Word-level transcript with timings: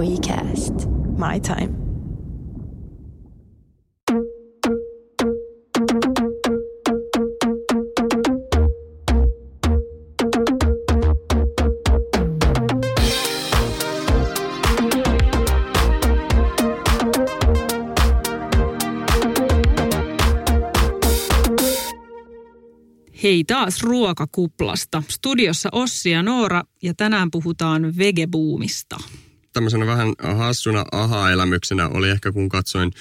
WeCast. 0.00 0.74
My 1.18 1.40
time. 1.40 1.74
Hei 23.22 23.44
taas 23.44 23.82
ruokakuplasta. 23.82 25.02
Studiossa 25.08 25.68
Ossi 25.72 26.10
ja 26.10 26.22
Noora 26.22 26.62
ja 26.82 26.94
tänään 26.94 27.30
puhutaan 27.30 27.98
vegebuumista. 27.98 28.96
Tämmöisenä 29.52 29.86
vähän 29.86 30.14
hassuna 30.22 30.84
aha-elämyksenä 30.92 31.88
oli 31.88 32.10
ehkä 32.10 32.32
kun 32.32 32.48
katsoin 32.48 32.92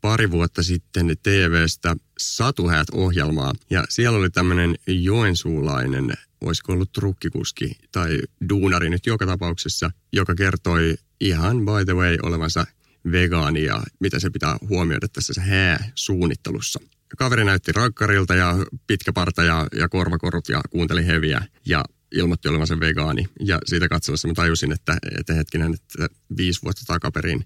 pari 0.00 0.30
vuotta 0.30 0.62
sitten 0.62 1.16
TVstä 1.22 1.96
Satuhäät-ohjelmaa. 2.18 3.52
Ja 3.70 3.84
siellä 3.88 4.18
oli 4.18 4.30
tämmöinen 4.30 4.74
joensuulainen, 4.86 6.12
olisiko 6.40 6.72
ollut 6.72 6.92
trukkikuski 6.92 7.78
tai 7.92 8.18
duunari 8.48 8.90
nyt 8.90 9.06
joka 9.06 9.26
tapauksessa, 9.26 9.90
joka 10.12 10.34
kertoi 10.34 10.94
ihan 11.20 11.56
by 11.58 11.84
the 11.84 11.94
way 11.94 12.16
olevansa 12.22 12.66
vegaani 13.12 13.64
ja 13.64 13.82
mitä 14.00 14.20
se 14.20 14.30
pitää 14.30 14.56
huomioida 14.68 15.08
tässä 15.08 15.40
hää-suunnittelussa. 15.40 16.80
Kaveri 17.18 17.44
näytti 17.44 17.72
rakkarilta 17.72 18.34
ja 18.34 18.56
pitkä 18.86 19.12
parta 19.12 19.42
ja, 19.42 19.66
ja 19.72 19.88
korvakorut 19.88 20.48
ja 20.48 20.60
kuunteli 20.70 21.06
heviä 21.06 21.44
ja 21.66 21.84
ilmoitti 22.12 22.48
olevansa 22.48 22.80
vegaani. 22.80 23.28
Ja 23.40 23.58
siitä 23.64 23.88
katsellessa 23.88 24.28
mä 24.28 24.34
tajusin, 24.34 24.72
että, 24.72 24.96
että 25.18 25.34
hetkinen, 25.34 25.74
että 25.74 26.08
viisi 26.36 26.62
vuotta 26.62 26.82
takaperin 26.86 27.44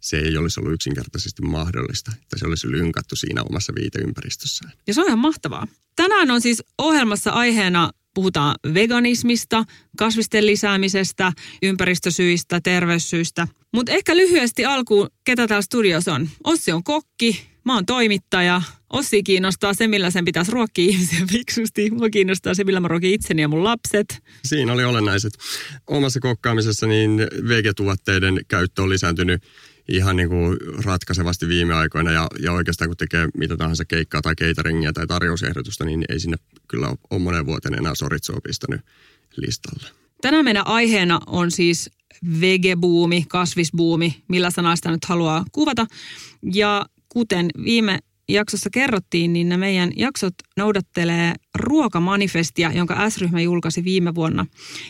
se 0.00 0.18
ei 0.18 0.36
olisi 0.36 0.60
ollut 0.60 0.74
yksinkertaisesti 0.74 1.42
mahdollista, 1.42 2.12
että 2.22 2.38
se 2.38 2.46
olisi 2.46 2.70
lynkattu 2.70 3.16
siinä 3.16 3.42
omassa 3.42 3.72
viiteympäristössään. 3.74 4.72
Ja 4.86 4.94
se 4.94 5.00
on 5.00 5.06
ihan 5.06 5.18
mahtavaa. 5.18 5.66
Tänään 5.96 6.30
on 6.30 6.40
siis 6.40 6.62
ohjelmassa 6.78 7.30
aiheena 7.30 7.90
puhutaan 8.14 8.54
veganismista, 8.74 9.64
kasvisten 9.98 10.46
lisäämisestä, 10.46 11.32
ympäristösyistä, 11.62 12.60
terveyssyistä. 12.60 13.48
Mutta 13.72 13.92
ehkä 13.92 14.16
lyhyesti 14.16 14.64
alkuun, 14.64 15.08
ketä 15.24 15.46
täällä 15.46 15.62
studiossa 15.62 16.14
on. 16.14 16.28
Ossi 16.44 16.72
on 16.72 16.84
kokki, 16.84 17.49
mä 17.64 17.74
oon 17.74 17.86
toimittaja. 17.86 18.62
Ossi 18.92 19.22
kiinnostaa 19.22 19.74
se, 19.74 19.88
millä 19.88 20.10
sen 20.10 20.24
pitäisi 20.24 20.52
ruokkia 20.52 20.90
ihmisiä 20.90 21.26
fiksusti. 21.32 21.90
Mua 21.90 22.10
kiinnostaa 22.10 22.54
se, 22.54 22.64
millä 22.64 22.80
mä 22.80 22.88
ruokin 22.88 23.14
itseni 23.14 23.42
ja 23.42 23.48
mun 23.48 23.64
lapset. 23.64 24.22
Siinä 24.44 24.72
oli 24.72 24.84
olennaiset. 24.84 25.32
Omassa 25.86 26.20
kokkaamisessa 26.20 26.86
niin 26.86 27.18
vegetuotteiden 27.48 28.40
käyttö 28.48 28.82
on 28.82 28.90
lisääntynyt 28.90 29.42
ihan 29.88 30.16
niin 30.16 30.28
kuin 30.28 30.56
ratkaisevasti 30.84 31.48
viime 31.48 31.74
aikoina 31.74 32.12
ja, 32.12 32.26
ja 32.38 32.52
oikeastaan 32.52 32.88
kun 32.88 32.96
tekee 32.96 33.28
mitä 33.36 33.56
tahansa 33.56 33.84
keikkaa 33.84 34.22
tai 34.22 34.34
cateringia 34.34 34.92
tai 34.92 35.06
tarjousehdotusta, 35.06 35.84
niin 35.84 36.04
ei 36.08 36.20
sinne 36.20 36.36
kyllä 36.68 36.94
ole 37.10 37.20
monen 37.20 37.46
vuoteen 37.46 37.74
enää 37.74 37.94
soritsoa 37.94 38.40
pistänyt 38.44 38.80
listalle. 39.36 39.88
Tänään 40.20 40.44
meidän 40.44 40.66
aiheena 40.66 41.20
on 41.26 41.50
siis 41.50 41.90
vegebuumi, 42.40 43.24
kasvisbuumi, 43.28 44.22
millä 44.28 44.50
sanaa 44.50 44.76
sitä 44.76 44.90
nyt 44.90 45.04
haluaa 45.04 45.44
kuvata. 45.52 45.86
Ja 46.54 46.86
kuten 47.12 47.46
viime 47.64 47.98
jaksossa 48.28 48.70
kerrottiin, 48.70 49.32
niin 49.32 49.48
nämä 49.48 49.60
meidän 49.60 49.92
jaksot 49.96 50.34
noudattelee 50.56 51.34
ruokamanifestia, 51.54 52.72
jonka 52.72 53.10
S-ryhmä 53.10 53.40
julkaisi 53.40 53.84
viime 53.84 54.14
vuonna. 54.14 54.46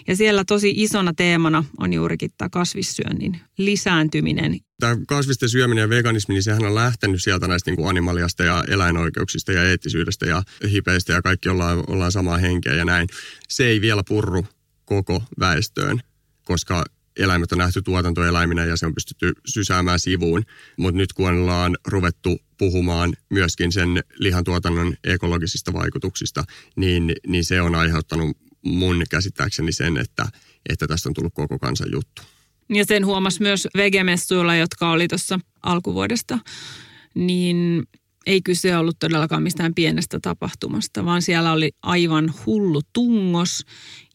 Ja 0.09 0.17
siellä 0.17 0.45
tosi 0.45 0.73
isona 0.77 1.13
teemana 1.17 1.65
on 1.79 1.93
juurikin 1.93 2.31
tämä 2.39 2.49
kasvissyönnin 2.49 3.41
lisääntyminen. 3.59 4.61
Tämä 4.81 4.97
kasvisten 5.09 5.49
syöminen 5.49 5.83
ja 5.83 5.89
veganismi, 5.89 6.35
niin 6.35 6.43
sehän 6.43 6.65
on 6.65 6.75
lähtenyt 6.75 7.23
sieltä 7.23 7.49
näistä 7.49 7.71
niin 7.71 7.77
kuin 7.77 7.89
animaliasta 7.89 8.45
ja 8.45 8.65
eläinoikeuksista 8.69 9.53
ja 9.53 9.65
eettisyydestä 9.65 10.27
ja 10.27 10.43
hipeistä 10.71 11.13
ja 11.13 11.23
kaikki 11.23 11.49
ollaan, 11.49 11.85
ollaan 11.87 12.13
samaa 12.13 12.39
henkeä 12.39 12.75
ja 12.75 12.85
näin. 12.85 13.09
Se 13.49 13.67
ei 13.67 13.81
vielä 13.81 14.03
purru 14.09 14.47
koko 14.85 15.23
väestöön, 15.41 16.01
koska 16.45 16.85
eläimet 17.21 17.53
on 17.53 17.59
nähty 17.59 17.83
tuotantoeläiminä 17.83 18.65
ja 18.65 18.77
se 18.77 18.87
on 18.87 18.95
pystytty 18.95 19.33
sysäämään 19.47 20.01
sivuun. 20.01 20.43
Mutta 20.77 20.99
nyt 20.99 21.13
kun 21.13 21.29
ollaan 21.29 21.77
ruvettu 21.87 22.39
puhumaan 22.59 23.13
myöskin 23.31 23.73
sen 23.73 24.05
lihantuotannon 24.19 24.95
ekologisista 25.05 25.73
vaikutuksista, 25.73 26.45
niin, 26.77 27.13
niin 27.27 27.45
se 27.45 27.61
on 27.61 27.75
aiheuttanut 27.75 28.37
mun 28.63 29.03
käsittääkseni 29.11 29.73
sen, 29.73 29.97
että, 29.97 30.27
että 30.69 30.87
tästä 30.87 31.09
on 31.09 31.15
tullut 31.15 31.35
koko 31.35 31.59
kansan 31.59 31.89
juttu. 31.93 32.23
Ja 32.69 32.85
sen 32.85 33.07
huomasi 33.07 33.43
myös 33.43 33.69
vegemessuilla, 33.77 34.57
jotka 34.57 34.91
oli 34.91 35.09
tuossa 35.09 35.41
alkuvuodesta. 35.63 36.39
Niin 37.15 37.83
ei 38.31 38.43
kyse 38.43 38.77
ollut 38.77 38.97
todellakaan 38.99 39.43
mistään 39.43 39.75
pienestä 39.75 40.19
tapahtumasta, 40.23 41.05
vaan 41.05 41.23
siellä 41.23 41.53
oli 41.53 41.71
aivan 41.83 42.35
hullu 42.47 42.81
tungos 42.93 43.65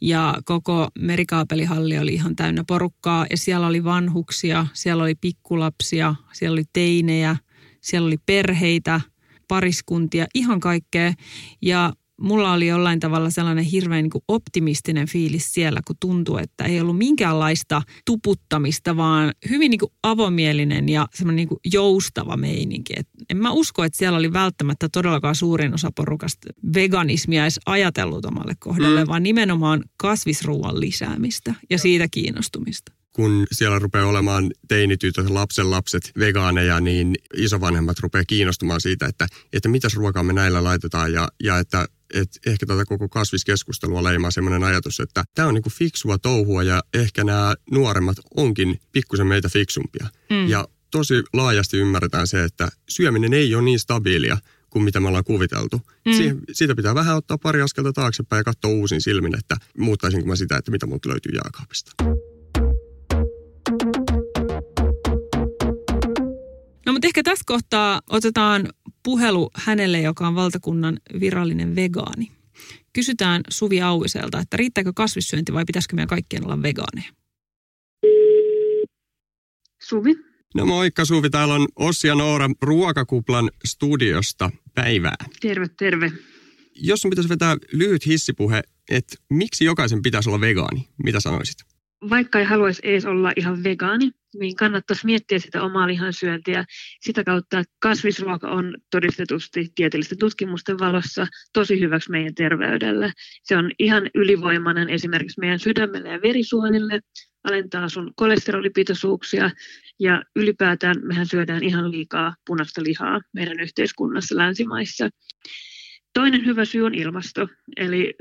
ja 0.01 0.35
koko 0.45 0.87
merikaapelihalli 0.99 1.97
oli 1.97 2.13
ihan 2.13 2.35
täynnä 2.35 2.63
porukkaa. 2.67 3.25
Ja 3.29 3.37
siellä 3.37 3.67
oli 3.67 3.83
vanhuksia, 3.83 4.67
siellä 4.73 5.03
oli 5.03 5.15
pikkulapsia, 5.15 6.15
siellä 6.33 6.53
oli 6.53 6.63
teinejä, 6.73 7.35
siellä 7.81 8.07
oli 8.07 8.17
perheitä, 8.25 9.01
pariskuntia, 9.47 10.25
ihan 10.33 10.59
kaikkea. 10.59 11.13
Ja 11.61 11.93
mulla 12.21 12.53
oli 12.53 12.67
jollain 12.67 12.99
tavalla 12.99 13.29
sellainen 13.29 13.63
hirveän 13.63 14.03
niin 14.03 14.09
kuin 14.09 14.23
optimistinen 14.27 15.07
fiilis 15.07 15.53
siellä, 15.53 15.81
kun 15.87 15.95
tuntui, 15.99 16.43
että 16.43 16.63
ei 16.63 16.81
ollut 16.81 16.97
minkäänlaista 16.97 17.81
tuputtamista, 18.05 18.97
vaan 18.97 19.33
hyvin 19.49 19.69
niin 19.69 19.79
kuin 19.79 19.91
avomielinen 20.03 20.89
ja 20.89 21.07
semmoinen 21.13 21.35
niin 21.35 21.47
kuin 21.47 21.59
joustava 21.73 22.37
meininki. 22.37 22.93
Et 22.97 23.07
en 23.29 23.37
mä 23.37 23.51
usko, 23.51 23.83
että 23.83 23.97
siellä 23.97 24.17
oli 24.17 24.33
välttämättä 24.33 24.89
todellakaan 24.89 25.35
suurin 25.35 25.73
osa 25.73 25.91
porukasta 25.95 26.47
veganismia 26.75 27.43
edes 27.43 27.59
ajatellut 27.65 28.25
omalle 28.25 28.53
kohdalle, 28.59 29.03
mm. 29.03 29.07
vaan 29.07 29.23
nimenomaan 29.23 29.83
kasvisruuan 29.97 30.79
lisäämistä 30.79 31.55
ja 31.69 31.77
siitä 31.77 32.07
kiinnostumista 32.07 32.91
kun 33.15 33.47
siellä 33.51 33.79
rupeaa 33.79 34.07
olemaan 34.07 34.51
teinitytöt, 34.67 35.29
lapsen 35.29 35.71
lapset, 35.71 36.11
vegaaneja, 36.19 36.79
niin 36.79 37.15
isovanhemmat 37.37 37.99
rupeaa 37.99 38.23
kiinnostumaan 38.27 38.81
siitä, 38.81 39.05
että, 39.05 39.27
että 39.53 39.69
mitäs 39.69 39.95
ruokaa 39.95 40.23
me 40.23 40.33
näillä 40.33 40.63
laitetaan 40.63 41.13
ja, 41.13 41.27
ja 41.43 41.59
että 41.59 41.87
et 42.15 42.39
ehkä 42.45 42.65
tätä 42.65 42.85
koko 42.85 43.09
kasviskeskustelua 43.09 44.03
leimaa 44.03 44.31
sellainen 44.31 44.63
ajatus, 44.63 44.99
että 44.99 45.23
tämä 45.35 45.47
on 45.47 45.53
niinku 45.53 45.69
fiksua 45.69 46.17
touhua 46.17 46.63
ja 46.63 46.83
ehkä 46.93 47.23
nämä 47.23 47.55
nuoremmat 47.71 48.17
onkin 48.37 48.79
pikkusen 48.91 49.27
meitä 49.27 49.49
fiksumpia. 49.49 50.07
Mm. 50.29 50.47
Ja 50.47 50.67
tosi 50.91 51.23
laajasti 51.33 51.77
ymmärretään 51.77 52.27
se, 52.27 52.43
että 52.43 52.69
syöminen 52.89 53.33
ei 53.33 53.55
ole 53.55 53.63
niin 53.63 53.79
stabiilia 53.79 54.37
kuin 54.69 54.83
mitä 54.83 54.99
me 54.99 55.07
ollaan 55.07 55.23
kuviteltu. 55.23 55.81
Mm. 56.05 56.13
Siihen, 56.13 56.39
siitä 56.51 56.75
pitää 56.75 56.95
vähän 56.95 57.15
ottaa 57.15 57.37
pari 57.37 57.61
askelta 57.61 57.93
taaksepäin 57.93 58.39
ja 58.39 58.43
katsoa 58.43 58.71
uusin 58.71 59.01
silmin, 59.01 59.37
että 59.37 59.55
muuttaisinko 59.77 60.27
mä 60.27 60.35
sitä, 60.35 60.57
että 60.57 60.71
mitä 60.71 60.85
multa 60.85 61.09
löytyy 61.09 61.31
jääkaapista. 61.31 61.91
No 66.85 66.93
mutta 66.93 67.07
ehkä 67.07 67.23
tässä 67.23 67.43
kohtaa 67.45 68.01
otetaan 68.09 68.69
puhelu 69.05 69.49
hänelle, 69.55 70.01
joka 70.01 70.27
on 70.27 70.35
valtakunnan 70.35 70.99
virallinen 71.19 71.75
vegaani. 71.75 72.31
Kysytään 72.93 73.41
Suvi 73.49 73.81
Auiselta, 73.81 74.39
että 74.39 74.57
riittääkö 74.57 74.91
kasvissyönti 74.95 75.53
vai 75.53 75.65
pitäisikö 75.65 75.95
meidän 75.95 76.07
kaikkien 76.07 76.45
olla 76.45 76.61
vegaaneja? 76.61 77.11
Suvi. 79.81 80.15
No 80.55 80.65
moikka 80.65 81.05
Suvi, 81.05 81.29
täällä 81.29 81.53
on 81.53 81.67
Ossi 81.75 82.07
ja 82.07 82.15
Noora 82.15 82.49
Ruokakuplan 82.61 83.51
studiosta. 83.65 84.51
Päivää. 84.75 85.15
Terve, 85.41 85.67
terve. 85.79 86.11
Jos 86.75 87.01
sun 87.01 87.09
pitäisi 87.09 87.29
vetää 87.29 87.57
lyhyt 87.71 88.05
hissipuhe, 88.05 88.61
että 88.89 89.15
miksi 89.29 89.65
jokaisen 89.65 90.01
pitäisi 90.01 90.29
olla 90.29 90.41
vegaani, 90.41 90.87
mitä 91.03 91.19
sanoisit? 91.19 91.74
Vaikka 92.09 92.39
ei 92.39 92.45
haluaisi 92.45 92.81
edes 92.83 93.05
olla 93.05 93.31
ihan 93.35 93.63
vegaani, 93.63 94.11
niin 94.39 94.55
kannattaisi 94.55 95.05
miettiä 95.05 95.39
sitä 95.39 95.63
omaa 95.63 95.87
lihansyöntiä. 95.87 96.65
Sitä 97.01 97.23
kautta 97.23 97.63
kasvisruoka 97.79 98.51
on 98.51 98.77
todistetusti 98.91 99.67
tieteellisten 99.75 100.17
tutkimusten 100.17 100.79
valossa 100.79 101.27
tosi 101.53 101.79
hyväksi 101.79 102.11
meidän 102.11 102.35
terveydelle. 102.35 103.11
Se 103.43 103.57
on 103.57 103.71
ihan 103.79 104.09
ylivoimainen 104.15 104.89
esimerkiksi 104.89 105.39
meidän 105.39 105.59
sydämelle 105.59 106.09
ja 106.09 106.21
verisuonille, 106.21 106.99
alentaa 107.43 107.89
sun 107.89 108.13
kolesterolipitoisuuksia 108.15 109.51
ja 109.99 110.23
ylipäätään 110.35 110.95
mehän 111.01 111.25
syödään 111.25 111.63
ihan 111.63 111.91
liikaa 111.91 112.35
punaista 112.47 112.83
lihaa 112.83 113.21
meidän 113.33 113.59
yhteiskunnassa 113.59 114.37
länsimaissa. 114.37 115.09
Toinen 116.13 116.45
hyvä 116.45 116.65
syy 116.65 116.81
on 116.81 116.95
ilmasto, 116.95 117.47
eli 117.77 118.13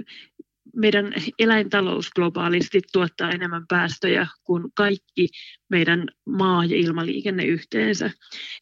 meidän 0.77 1.15
eläintalous 1.39 2.11
globaalisti 2.11 2.81
tuottaa 2.93 3.31
enemmän 3.31 3.67
päästöjä 3.69 4.27
kuin 4.45 4.63
kaikki 4.75 5.29
meidän 5.69 6.09
maa- 6.27 6.65
ja 6.65 6.77
ilmaliikenne 6.77 7.45
yhteensä. 7.45 8.11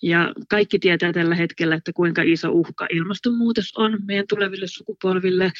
Ja 0.02 0.32
kaikki 0.48 0.78
tietää 0.78 1.12
tällä 1.12 1.34
hetkellä, 1.34 1.74
että 1.74 1.92
kuinka 1.92 2.22
iso 2.22 2.50
uhka 2.50 2.86
ilmastonmuutos 2.90 3.72
on 3.76 3.98
meidän 4.06 4.26
tuleville 4.28 4.66
sukupolville. 4.66 5.52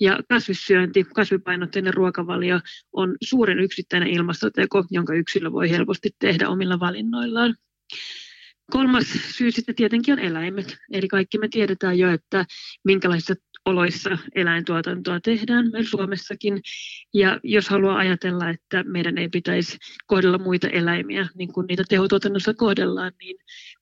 Ja 0.00 0.18
kasvissyönti, 0.28 1.04
kasvipainotteinen 1.04 1.94
ruokavalio 1.94 2.60
on 2.92 3.16
suurin 3.22 3.58
yksittäinen 3.58 4.08
ilmastoteko, 4.08 4.84
jonka 4.90 5.14
yksilö 5.14 5.52
voi 5.52 5.70
helposti 5.70 6.10
tehdä 6.18 6.48
omilla 6.48 6.80
valinnoillaan. 6.80 7.54
Kolmas 8.70 9.06
syy 9.36 9.50
sitten 9.50 9.74
tietenkin 9.74 10.12
on 10.12 10.18
eläimet. 10.18 10.76
Eli 10.92 11.08
kaikki 11.08 11.38
me 11.38 11.48
tiedetään 11.48 11.98
jo, 11.98 12.10
että 12.10 12.44
minkälaisissa 12.84 13.34
oloissa 13.68 14.18
eläintuotantoa 14.34 15.20
tehdään 15.20 15.70
meillä 15.72 15.88
Suomessakin. 15.88 16.62
Ja 17.14 17.40
jos 17.42 17.68
haluaa 17.68 17.98
ajatella, 17.98 18.50
että 18.50 18.82
meidän 18.82 19.18
ei 19.18 19.28
pitäisi 19.28 19.78
kohdella 20.06 20.38
muita 20.38 20.68
eläimiä 20.68 21.28
niin 21.34 21.52
kuin 21.52 21.66
niitä 21.66 21.84
tehotuotannossa 21.88 22.54
kohdellaan, 22.54 23.12
niin 23.20 23.36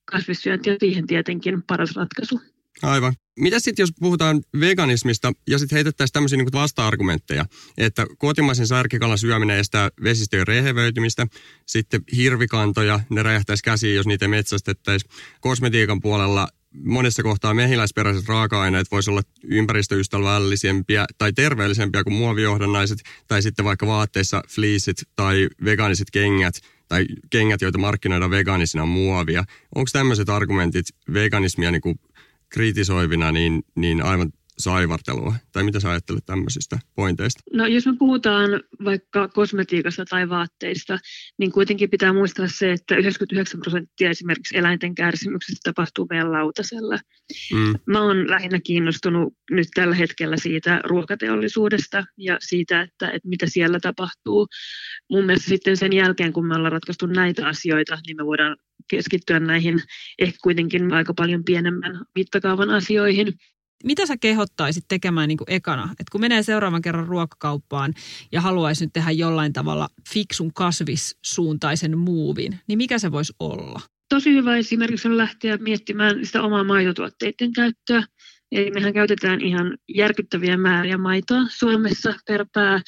kasvissyönti 0.04 0.70
on 0.70 0.76
siihen 0.80 1.06
tietenkin 1.06 1.62
paras 1.62 1.96
ratkaisu. 1.96 2.40
Aivan. 2.82 3.14
Mitä 3.40 3.60
sitten, 3.60 3.82
jos 3.82 3.92
puhutaan 4.00 4.42
veganismista 4.60 5.32
ja 5.48 5.58
sitten 5.58 5.76
heitettäisiin 5.76 6.12
tämmöisiä 6.12 6.36
niin 6.36 6.52
vasta-argumentteja, 6.52 7.44
että 7.78 8.06
kotimaisen 8.18 8.66
särkikalan 8.66 9.18
syöminen 9.18 9.58
estää 9.58 9.90
vesistöjen 10.02 10.46
rehevöitymistä, 10.46 11.26
sitten 11.66 12.00
hirvikantoja, 12.16 13.00
ne 13.10 13.22
räjähtäisi 13.22 13.62
käsiin, 13.62 13.94
jos 13.94 14.06
niitä 14.06 14.28
metsästettäisiin. 14.28 15.10
Kosmetiikan 15.40 16.00
puolella 16.00 16.48
monessa 16.84 17.22
kohtaa 17.22 17.54
mehiläisperäiset 17.54 18.28
raaka-aineet 18.28 18.86
voisivat 18.90 19.12
olla 19.12 19.22
ympäristöystävällisempiä 19.44 21.06
tai 21.18 21.32
terveellisempiä 21.32 22.04
kuin 22.04 22.14
muovijohdannaiset, 22.14 22.98
tai 23.28 23.42
sitten 23.42 23.64
vaikka 23.64 23.86
vaatteissa 23.86 24.42
fleeceit 24.48 24.96
tai 25.16 25.48
vegaaniset 25.64 26.10
kengät, 26.10 26.54
tai 26.88 27.06
kengät, 27.30 27.60
joita 27.60 27.78
markkinoidaan 27.78 28.30
vegaanisina 28.30 28.86
muovia. 28.86 29.44
Onko 29.74 29.88
tämmöiset 29.92 30.28
argumentit 30.28 30.86
veganismia 31.12 31.70
niin 31.70 31.82
kuin 31.82 32.00
kritisoivina 32.48 33.32
niin, 33.32 33.62
niin 33.74 34.02
aivan 34.02 34.32
saivartelua? 34.58 35.34
Tai 35.52 35.64
mitä 35.64 35.80
sä 35.80 35.90
ajattelet 35.90 36.26
tämmöisistä 36.26 36.78
pointeista? 36.94 37.42
No 37.52 37.66
jos 37.66 37.86
me 37.86 37.92
puhutaan 37.98 38.50
vaikka 38.84 39.28
kosmetiikasta 39.28 40.04
tai 40.04 40.28
vaatteista, 40.28 40.98
niin 41.38 41.52
kuitenkin 41.52 41.90
pitää 41.90 42.12
muistaa 42.12 42.46
se, 42.48 42.72
että 42.72 42.96
99 42.96 43.60
prosenttia 43.60 44.10
esimerkiksi 44.10 44.56
eläinten 44.56 44.94
kärsimyksistä 44.94 45.60
tapahtuu 45.70 46.06
meidän 46.10 46.32
lautasella. 46.32 46.98
Mm. 47.52 47.74
Mä 47.86 48.02
oon 48.02 48.30
lähinnä 48.30 48.60
kiinnostunut 48.60 49.34
nyt 49.50 49.68
tällä 49.74 49.94
hetkellä 49.94 50.36
siitä 50.36 50.80
ruokateollisuudesta 50.84 52.04
ja 52.16 52.36
siitä, 52.40 52.80
että, 52.80 53.10
että 53.10 53.28
mitä 53.28 53.46
siellä 53.48 53.80
tapahtuu. 53.80 54.46
Mun 55.10 55.24
mielestä 55.24 55.48
sitten 55.48 55.76
sen 55.76 55.92
jälkeen, 55.92 56.32
kun 56.32 56.46
me 56.46 56.54
ollaan 56.54 56.72
ratkaistu 56.72 57.06
näitä 57.06 57.48
asioita, 57.48 57.98
niin 58.06 58.16
me 58.16 58.26
voidaan 58.26 58.56
keskittyä 58.90 59.40
näihin 59.40 59.82
ehkä 60.18 60.38
kuitenkin 60.42 60.92
aika 60.92 61.14
paljon 61.14 61.44
pienemmän 61.44 62.00
mittakaavan 62.14 62.70
asioihin. 62.70 63.32
Mitä 63.84 64.06
sä 64.06 64.16
kehottaisit 64.16 64.84
tekemään 64.88 65.28
niin 65.28 65.38
kuin 65.38 65.52
ekana? 65.52 65.84
että 65.84 66.10
kun 66.12 66.20
menee 66.20 66.42
seuraavan 66.42 66.82
kerran 66.82 67.06
ruokakauppaan 67.06 67.94
ja 68.32 68.40
haluaisi 68.40 68.84
nyt 68.84 68.92
tehdä 68.92 69.10
jollain 69.10 69.52
tavalla 69.52 69.88
fiksun 70.12 70.52
kasvissuuntaisen 70.54 71.98
muuvin, 71.98 72.58
niin 72.68 72.78
mikä 72.78 72.98
se 72.98 73.12
voisi 73.12 73.32
olla? 73.38 73.80
Tosi 74.08 74.32
hyvä 74.32 74.56
esimerkiksi 74.56 75.08
on 75.08 75.16
lähteä 75.16 75.56
miettimään 75.56 76.26
sitä 76.26 76.42
omaa 76.42 76.64
maitotuotteiden 76.64 77.52
käyttöä. 77.52 78.02
Eli 78.52 78.70
mehän 78.70 78.92
käytetään 78.92 79.40
ihan 79.40 79.78
järkyttäviä 79.94 80.56
määriä 80.56 80.98
maitoa 80.98 81.42
Suomessa 81.48 82.14
per 82.26 82.46
pää, 82.52 82.80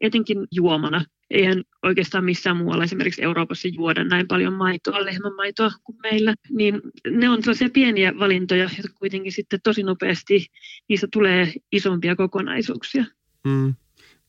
etenkin 0.00 0.38
juomana 0.52 1.04
eihän 1.30 1.62
oikeastaan 1.82 2.24
missään 2.24 2.56
muualla 2.56 2.84
esimerkiksi 2.84 3.22
Euroopassa 3.22 3.68
juoda 3.68 4.04
näin 4.04 4.28
paljon 4.28 4.52
maitoa, 4.52 5.04
lehmänmaitoa 5.04 5.70
kuin 5.84 5.98
meillä, 6.02 6.34
niin 6.50 6.80
ne 7.10 7.28
on 7.28 7.42
sellaisia 7.42 7.68
pieniä 7.72 8.12
valintoja, 8.18 8.70
jotka 8.76 8.98
kuitenkin 8.98 9.32
sitten 9.32 9.60
tosi 9.64 9.82
nopeasti, 9.82 10.46
niistä 10.88 11.08
tulee 11.12 11.52
isompia 11.72 12.16
kokonaisuuksia. 12.16 13.04
Mm. 13.44 13.74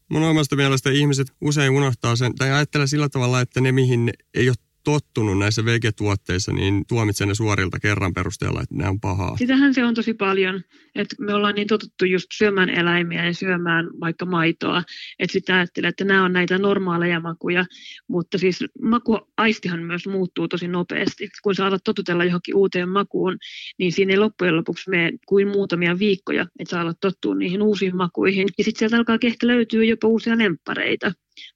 Mun 0.09 0.24
omasta 0.24 0.56
mielestä 0.56 0.89
ihmiset 0.89 1.27
usein 1.42 1.71
unohtaa 1.71 2.15
sen, 2.15 2.36
tai 2.36 2.51
ajattelee 2.51 2.88
sillä 2.88 3.09
tavalla, 3.09 3.42
että 3.42 3.62
ne 3.62 3.71
mihin 3.71 4.09
ei 4.33 4.50
ole 4.50 4.56
tottunut 4.83 5.38
näissä 5.38 5.66
vegetuotteissa, 5.66 6.54
niin 6.54 6.83
tuomitsen 6.88 7.28
ne 7.28 7.36
suorilta 7.36 7.80
kerran 7.80 8.13
perusteella, 8.13 8.62
että 8.62 8.75
ne 8.75 8.89
on 8.89 9.00
pahaa. 9.00 9.38
Sitähän 9.38 9.74
se 9.74 9.86
on 9.86 9.94
tosi 9.94 10.13
paljon, 10.13 10.62
että 10.95 11.16
me 11.19 11.33
ollaan 11.33 11.56
niin 11.56 11.68
totuttu 11.68 12.06
just 12.06 12.25
syömään 12.38 12.69
eläimiä 12.69 13.25
ja 13.25 13.33
syömään 13.33 13.89
vaikka 14.00 14.25
maitoa, 14.25 14.83
että 15.19 15.33
sitten 15.33 15.56
ajattelee, 15.56 15.88
että 15.88 16.06
nämä 16.06 16.25
on 16.25 16.33
näitä 16.33 16.57
normaaleja 16.57 17.19
makuja, 17.19 17.66
mutta 18.07 18.38
siis 18.38 18.63
makuaistihan 18.81 19.83
myös 19.83 20.07
muuttuu 20.07 20.48
tosi 20.48 20.68
nopeasti. 20.68 21.30
Kun 21.44 21.56
sä 21.56 21.66
alat 21.66 21.84
totutella 21.84 22.25
johonkin 22.25 22.56
uuteen 22.56 22.89
makuun, 22.89 23.38
niin 23.80 23.92
siinä 23.92 24.13
ei 24.13 24.19
loppujen 24.19 24.56
lopuksi 24.56 24.89
mene 24.89 25.12
kuin 25.27 25.48
muutamia 25.48 26.00
viikkoja, 26.00 26.45
että 26.60 26.69
sä 26.69 26.81
alat 26.81 27.00
tottua 27.00 27.36
niihin 27.36 27.62
uusiin 27.62 27.95
makuihin. 27.95 28.48
Ja 28.57 28.63
sitten 28.63 28.80
sieltä 28.80 28.98
alkaa 28.98 29.18
ehkä 29.24 29.48
löytyä 29.48 29.84
jopa 29.84 30.07
uusia 30.07 30.38
lemppareita 30.38 31.12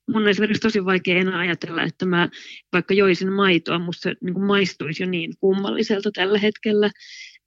mun 0.07 0.21
on 0.21 0.27
esimerkiksi 0.27 0.61
tosi 0.61 0.85
vaikea 0.85 1.19
enää 1.19 1.39
ajatella, 1.39 1.83
että 1.83 2.05
mä 2.05 2.29
vaikka 2.73 2.93
joisin 2.93 3.33
maitoa, 3.33 3.79
musta 3.79 4.09
se 4.09 4.15
niin 4.23 4.45
maistuisi 4.45 5.03
jo 5.03 5.09
niin 5.09 5.33
kummalliselta 5.39 6.11
tällä 6.11 6.39
hetkellä, 6.39 6.91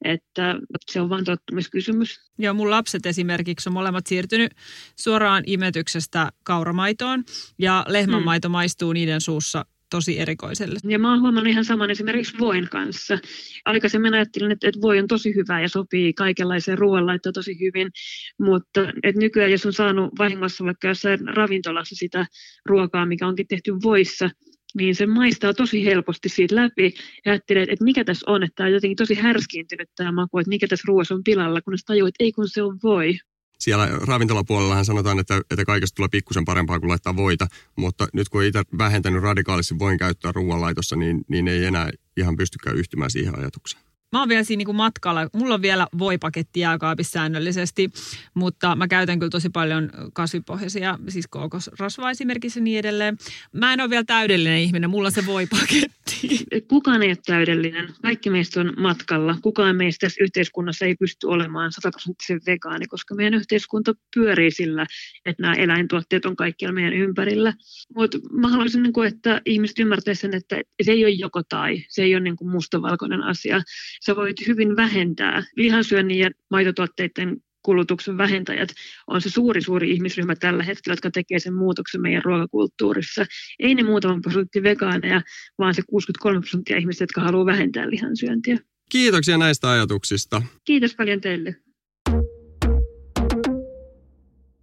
että 0.05 0.55
se 0.91 1.01
on 1.01 1.09
vain 1.09 1.25
tottumiskysymys. 1.25 2.19
Joo, 2.37 2.53
mun 2.53 2.71
lapset 2.71 3.05
esimerkiksi 3.05 3.69
on 3.69 3.73
molemmat 3.73 4.07
siirtynyt 4.07 4.51
suoraan 4.95 5.43
imetyksestä 5.47 6.29
kauramaitoon 6.43 7.23
ja 7.59 7.85
lehmänmaito 7.87 8.49
mm. 8.49 8.51
maistuu 8.51 8.93
niiden 8.93 9.21
suussa 9.21 9.65
tosi 9.89 10.19
erikoiselle. 10.19 10.79
Ja 10.83 10.99
mä 10.99 11.09
oon 11.11 11.21
huomannut 11.21 11.51
ihan 11.51 11.65
saman 11.65 11.91
esimerkiksi 11.91 12.39
voin 12.39 12.69
kanssa. 12.69 13.19
Aikaisemmin 13.65 14.13
ajattelin, 14.13 14.51
että, 14.51 14.67
että 14.67 14.81
voi 14.81 14.99
on 14.99 15.07
tosi 15.07 15.35
hyvä 15.35 15.61
ja 15.61 15.69
sopii 15.69 16.13
kaikenlaiseen 16.13 16.77
ruoanlaittoon 16.77 17.33
tosi 17.33 17.59
hyvin, 17.59 17.91
mutta 18.39 18.81
että 19.03 19.21
nykyään 19.21 19.51
jos 19.51 19.65
on 19.65 19.73
saanut 19.73 20.09
vahingossa 20.19 20.65
vaikka 20.65 20.87
jossain 20.87 21.19
ravintolassa 21.35 21.95
sitä 21.95 22.25
ruokaa, 22.65 23.05
mikä 23.05 23.27
onkin 23.27 23.47
tehty 23.47 23.71
voissa, 23.83 24.29
niin 24.77 24.95
se 24.95 25.05
maistaa 25.05 25.53
tosi 25.53 25.85
helposti 25.85 26.29
siitä 26.29 26.55
läpi 26.55 26.93
ja 27.25 27.31
ajattelee, 27.31 27.63
että 27.63 27.83
mikä 27.83 28.03
tässä 28.03 28.31
on, 28.31 28.43
että 28.43 28.55
tämä 28.55 28.67
on 28.67 28.73
jotenkin 28.73 28.97
tosi 28.97 29.15
härskiintynyt 29.15 29.89
tämä 29.95 30.11
maku, 30.11 30.37
että 30.37 30.49
mikä 30.49 30.67
tässä 30.67 30.85
ruoassa 30.87 31.15
on 31.15 31.23
pilalla, 31.23 31.61
kunnes 31.61 31.83
tajuu, 31.85 32.07
että 32.07 32.23
ei 32.23 32.31
kun 32.31 32.47
se 32.47 32.63
on 32.63 32.79
voi 32.83 33.17
siellä 33.59 33.87
ravintolapuolellahan 34.01 34.85
sanotaan, 34.85 35.19
että, 35.19 35.41
että 35.51 35.65
kaikesta 35.65 35.95
tulee 35.95 36.09
pikkusen 36.09 36.45
parempaa 36.45 36.79
kuin 36.79 36.89
laittaa 36.89 37.15
voita, 37.15 37.47
mutta 37.75 38.07
nyt 38.13 38.29
kun 38.29 38.43
itse 38.43 38.63
vähentänyt 38.77 39.23
radikaalisti 39.23 39.79
voin 39.79 39.97
käyttää 39.97 40.31
ruoanlaitossa, 40.31 40.95
niin, 40.95 41.21
niin 41.27 41.47
ei 41.47 41.65
enää 41.65 41.89
ihan 42.17 42.35
pystykään 42.35 42.77
yhtymään 42.77 43.11
siihen 43.11 43.39
ajatukseen. 43.39 43.88
Mä 44.11 44.19
oon 44.19 44.29
vielä 44.29 44.43
siinä 44.43 44.63
niin 44.65 44.75
matkalla. 44.75 45.29
Mulla 45.33 45.53
on 45.53 45.61
vielä 45.61 45.87
voipaketti 45.97 46.59
jääkaapissa 46.59 47.11
säännöllisesti, 47.11 47.91
mutta 48.33 48.75
mä 48.75 48.87
käytän 48.87 49.19
kyllä 49.19 49.29
tosi 49.29 49.49
paljon 49.49 49.89
kasvipohjaisia, 50.13 50.99
siis 51.07 51.27
kookosrasvaa 51.27 52.11
esimerkiksi 52.11 52.59
ja 52.59 52.63
niin 52.63 52.79
edelleen. 52.79 53.17
Mä 53.53 53.73
en 53.73 53.81
ole 53.81 53.89
vielä 53.89 54.03
täydellinen 54.03 54.59
ihminen, 54.59 54.89
mulla 54.89 55.07
on 55.07 55.11
se 55.11 55.25
voipaketti. 55.25 56.45
Kukaan 56.67 57.03
ei 57.03 57.09
ole 57.09 57.17
täydellinen. 57.25 57.93
Kaikki 58.01 58.29
meistä 58.29 58.59
on 58.59 58.73
matkalla. 58.77 59.37
Kukaan 59.41 59.75
meistä 59.75 60.07
tässä 60.07 60.23
yhteiskunnassa 60.23 60.85
ei 60.85 60.95
pysty 60.95 61.27
olemaan 61.27 61.71
sataprosenttisen 61.71 62.41
vegaani, 62.45 62.87
koska 62.87 63.15
meidän 63.15 63.33
yhteiskunta 63.33 63.93
pyörii 64.15 64.51
sillä, 64.51 64.85
että 65.25 65.41
nämä 65.41 65.53
eläintuotteet 65.53 66.25
on 66.25 66.35
kaikkialla 66.35 66.73
meidän 66.73 66.93
ympärillä. 66.93 67.53
Mutta 67.95 68.17
mä 68.31 68.47
haluaisin, 68.47 68.83
niin 68.83 69.05
että 69.07 69.41
ihmiset 69.45 69.79
ymmärtäisivät 69.79 70.31
sen, 70.31 70.37
että 70.37 70.61
se 70.83 70.91
ei 70.91 71.05
ole 71.05 71.13
joko 71.13 71.43
tai. 71.43 71.83
Se 71.89 72.03
ei 72.03 72.15
ole 72.15 72.23
niin 72.23 72.35
kuin 72.35 72.51
mustavalkoinen 72.51 73.23
asia 73.23 73.61
sä 74.05 74.15
voit 74.15 74.47
hyvin 74.47 74.75
vähentää 74.75 75.43
lihansyönnin 75.55 76.19
ja 76.19 76.29
maitotuotteiden 76.49 77.37
kulutuksen 77.61 78.17
vähentäjät 78.17 78.69
on 79.07 79.21
se 79.21 79.29
suuri, 79.29 79.61
suuri 79.61 79.91
ihmisryhmä 79.91 80.35
tällä 80.35 80.63
hetkellä, 80.63 80.93
jotka 80.93 81.11
tekee 81.11 81.39
sen 81.39 81.53
muutoksen 81.53 82.01
meidän 82.01 82.23
ruokakulttuurissa. 82.23 83.25
Ei 83.59 83.75
ne 83.75 83.83
muutaman 83.83 84.21
prosentti 84.21 84.63
vegaaneja, 84.63 85.21
vaan 85.57 85.75
se 85.75 85.81
63 85.89 86.39
prosenttia 86.39 86.77
ihmistä, 86.77 87.03
jotka 87.03 87.21
haluaa 87.21 87.45
vähentää 87.45 87.89
lihansyöntiä. 87.89 88.57
Kiitoksia 88.91 89.37
näistä 89.37 89.69
ajatuksista. 89.69 90.41
Kiitos 90.65 90.95
paljon 90.95 91.21
teille. 91.21 91.55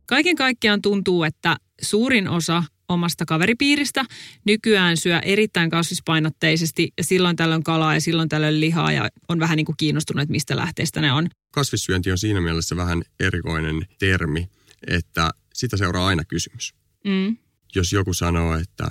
Kaiken 0.07 0.37
kaikkiaan 0.37 0.83
tuntuu, 0.83 1.25
että 1.25 1.57
suurin 1.83 2.29
osa 2.29 2.63
omasta 2.89 3.27
kaveripiiristä 3.27 4.05
nykyään 4.45 4.97
syö 4.97 5.19
erittäin 5.19 5.71
kasvispainotteisesti 5.71 6.93
ja 6.99 7.05
silloin 7.05 7.37
tällöin 7.37 7.65
kalaa 7.65 7.95
ja 7.95 8.01
silloin 8.01 8.29
tällöin 8.29 8.61
lihaa 8.61 8.93
ja 8.93 9.09
on 9.29 9.41
vähän 9.41 9.57
niin 9.57 9.65
kuin 9.67 9.77
kiinnostunut, 9.77 10.23
että 10.23 10.33
mistä 10.33 10.57
lähteestä 10.57 11.01
ne 11.01 11.13
on. 11.13 11.29
Kasvissyönti 11.53 12.11
on 12.11 12.19
siinä 12.19 12.41
mielessä 12.41 12.77
vähän 12.77 13.03
erikoinen 13.21 13.87
termi, 13.99 14.49
että 14.87 15.31
sitä 15.55 15.77
seuraa 15.77 16.07
aina 16.07 16.25
kysymys. 16.25 16.75
Mm. 17.05 17.37
Jos 17.75 17.93
joku 17.93 18.15
sanoo, 18.15 18.55
että 18.55 18.85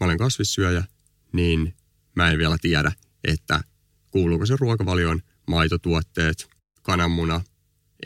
mä 0.00 0.04
olen 0.04 0.18
kasvissyöjä, 0.18 0.84
niin 1.32 1.74
mä 2.14 2.30
en 2.30 2.38
vielä 2.38 2.56
tiedä, 2.60 2.92
että 3.24 3.60
kuuluuko 4.10 4.46
se 4.46 4.56
ruokavalioon 4.60 5.20
maitotuotteet, 5.46 6.48
kananmuna, 6.82 7.40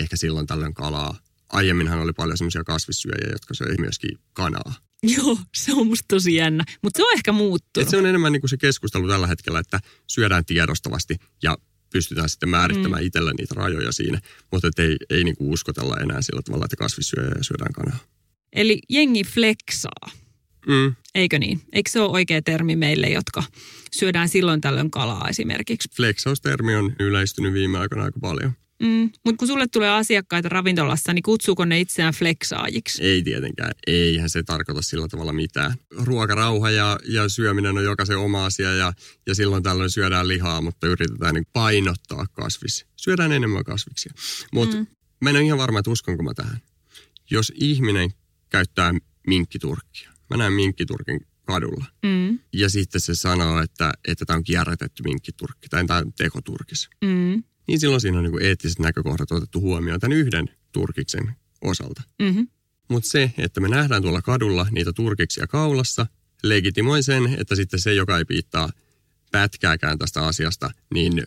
ehkä 0.00 0.16
silloin 0.16 0.47
tällöin 0.47 0.75
kalaa 0.75 1.16
aiemminhan 1.49 2.00
oli 2.00 2.12
paljon 2.12 2.38
semmoisia 2.38 2.64
kasvissyöjiä, 2.64 3.33
jotka 3.33 3.54
söi 3.54 3.75
myöskin 3.78 4.18
kanaa. 4.33 4.75
Joo, 5.17 5.38
se 5.57 5.73
on 5.73 5.87
musta 5.87 6.05
tosi 6.09 6.35
jännä. 6.35 6.64
Mutta 6.83 6.97
se 6.97 7.02
on 7.02 7.14
ehkä 7.14 7.33
muuttunut. 7.33 7.87
Et 7.87 7.90
se 7.90 7.97
on 7.97 8.07
enemmän 8.07 8.33
niin 8.33 8.40
kuin 8.40 8.50
se 8.50 8.57
keskustelu 8.57 9.09
tällä 9.09 9.26
hetkellä, 9.26 9.59
että 9.59 9.81
syödään 10.07 10.45
tiedostavasti 10.45 11.17
ja 11.43 11.59
pystytään 11.93 12.28
sitten 12.28 12.49
määrittämään 12.49 13.02
mm. 13.02 13.07
itselle 13.07 13.33
niitä 13.38 13.55
rajoja 13.55 13.93
siinä. 13.93 14.21
Mutta 14.52 14.69
ei, 14.78 14.97
ei 15.11 15.25
niin 15.25 15.37
kuin 15.37 15.50
uskotella 15.50 15.97
enää 15.97 16.23
sillä 16.23 16.43
tavalla, 16.43 16.64
että 16.64 16.76
kasvissyöjä 16.76 17.28
ja 17.37 17.45
syödään 17.45 17.73
kanaa. 17.73 17.99
Eli 18.52 18.78
jengi 18.88 19.25
fleksaa. 19.25 20.11
Mm. 20.67 20.95
Eikö 21.14 21.38
niin? 21.38 21.61
Eikö 21.73 21.90
se 21.90 22.00
ole 22.00 22.11
oikea 22.11 22.43
termi 22.43 22.76
meille, 22.76 23.07
jotka 23.09 23.43
syödään 23.93 24.28
silloin 24.28 24.61
tällöin 24.61 24.90
kalaa 24.90 25.28
esimerkiksi? 25.28 25.88
Flexaustermi 25.97 26.75
on 26.75 26.93
yleistynyt 27.00 27.52
viime 27.52 27.78
aikoina 27.78 28.05
aika 28.05 28.21
paljon. 28.21 28.52
Mm, 28.82 29.11
mutta 29.25 29.38
kun 29.38 29.49
sulle 29.49 29.66
tulee 29.73 29.90
asiakkaita 29.90 30.49
ravintolassa, 30.49 31.12
niin 31.12 31.23
kutsuuko 31.23 31.64
ne 31.64 31.80
itseään 31.80 32.14
fleksaajiksi? 32.14 33.02
Ei 33.02 33.23
tietenkään. 33.23 33.73
Eihän 33.87 34.30
se 34.30 34.42
tarkoita 34.42 34.82
sillä 34.82 35.08
tavalla 35.08 35.32
mitään. 35.32 35.75
Ruokarauha 35.90 36.70
ja, 36.70 36.99
ja 37.04 37.28
syöminen 37.28 37.78
on 37.78 37.85
jokaisen 37.85 38.18
oma 38.18 38.44
asia 38.44 38.75
ja, 38.75 38.92
ja 39.26 39.35
silloin 39.35 39.62
tällöin 39.62 39.90
syödään 39.90 40.28
lihaa, 40.28 40.61
mutta 40.61 40.87
yritetään 40.87 41.35
niin 41.35 41.47
painottaa 41.52 42.26
kasvis. 42.32 42.87
Syödään 42.97 43.32
enemmän 43.32 43.64
kasviksia. 43.64 44.12
Mutta 44.52 44.76
mm. 44.76 44.87
mä 45.20 45.30
en 45.30 45.37
ole 45.37 45.44
ihan 45.44 45.58
varma, 45.58 45.78
että 45.78 45.90
uskonko 45.90 46.23
mä 46.23 46.35
tähän. 46.35 46.58
Jos 47.30 47.52
ihminen 47.54 48.11
käyttää 48.49 48.94
minkkiturkkia, 49.26 50.11
mä 50.30 50.37
näen 50.37 50.52
minkkiturkin 50.52 51.20
kadulla. 51.44 51.85
Mm. 52.02 52.38
Ja 52.52 52.70
sitten 52.70 53.00
se 53.00 53.14
sanoo, 53.14 53.61
että, 53.61 53.92
että 54.08 54.25
tämä 54.25 54.37
on 54.37 54.44
kierrätetty 54.44 55.02
minkkiturkki 55.02 55.68
tai 55.68 55.85
tämä 55.87 55.99
on 55.99 56.12
tekoturkis. 56.12 56.88
Mm. 57.04 57.42
Niin 57.69 57.81
silloin 57.81 58.01
siinä 58.01 58.19
on 58.19 58.25
niin 58.25 58.43
eettiset 58.43 58.79
näkökohdat 58.79 59.33
otettu 59.33 59.61
huomioon 59.61 60.01
tämän 60.01 60.19
yhden 60.19 60.51
turkiksen 60.73 61.37
osalta. 61.61 62.03
Mm-hmm. 62.19 62.49
Mutta 62.89 63.11
se, 63.11 63.33
että 63.39 63.61
me 63.61 63.69
nähdään 63.69 64.03
tuolla 64.03 64.23
kadulla 64.23 64.67
niitä 64.71 64.93
turkiksia 64.93 65.47
kaulassa, 65.47 66.07
legitimoi 66.43 67.03
sen, 67.03 67.37
että 67.39 67.57
sitten 67.57 67.81
se, 67.81 67.95
joka 67.95 68.19
ei 68.19 68.25
piittaa 68.25 68.71
pätkääkään 69.33 69.99
tästä 69.99 70.27
asiasta, 70.27 70.71
niin 70.95 71.23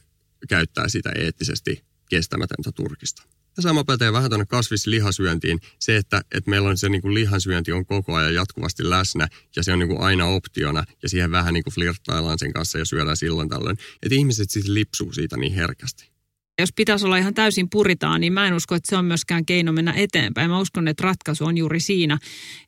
käyttää 0.50 0.90
sitä 0.90 1.12
eettisesti 1.16 1.84
kestämätöntä 2.10 2.72
turkista. 2.72 3.24
Ja 3.58 3.64
sama 3.64 3.84
pätee 3.84 4.14
vähän 4.14 4.30
tuonne 4.30 4.46
kasvislihasyöntiin. 4.46 5.60
Se, 5.80 5.98
että, 5.98 6.22
että 6.32 6.50
meillä 6.50 6.70
on 6.70 6.78
se 6.78 6.90
niin 6.90 7.02
kuin 7.02 7.14
lihansyönti 7.14 7.72
on 7.72 7.86
koko 7.86 8.16
ajan 8.16 8.34
jatkuvasti 8.34 8.90
läsnä 8.90 9.28
ja 9.56 9.64
se 9.64 9.74
on 9.74 9.80
niin 9.80 9.90
kuin 9.90 10.02
aina 10.02 10.26
optiona 10.26 10.84
ja 11.04 11.10
siihen 11.10 11.32
vähän 11.32 11.54
niin 11.54 11.64
kuin 11.64 11.74
flirttaillaan 11.74 12.40
sen 12.40 12.54
kanssa 12.54 12.78
ja 12.78 12.86
syödään 12.86 13.18
silloin 13.18 13.50
tällöin. 13.50 13.78
Että 14.04 14.16
ihmiset 14.16 14.50
sitten 14.50 14.74
lipsuu 14.74 15.14
siitä 15.14 15.38
niin 15.38 15.54
herkästi. 15.54 16.12
Jos 16.60 16.70
pitäisi 16.76 17.06
olla 17.06 17.18
ihan 17.18 17.34
täysin 17.34 17.70
puritaan, 17.70 18.22
niin 18.22 18.34
mä 18.34 18.48
en 18.48 18.54
usko, 18.54 18.76
että 18.76 18.90
se 18.90 18.96
on 18.96 19.06
myöskään 19.06 19.46
keino 19.46 19.72
mennä 19.72 19.94
eteenpäin. 19.94 20.50
Mä 20.50 20.60
uskon, 20.60 20.88
että 20.88 21.04
ratkaisu 21.04 21.46
on 21.46 21.58
juuri 21.58 21.80
siinä, 21.80 22.18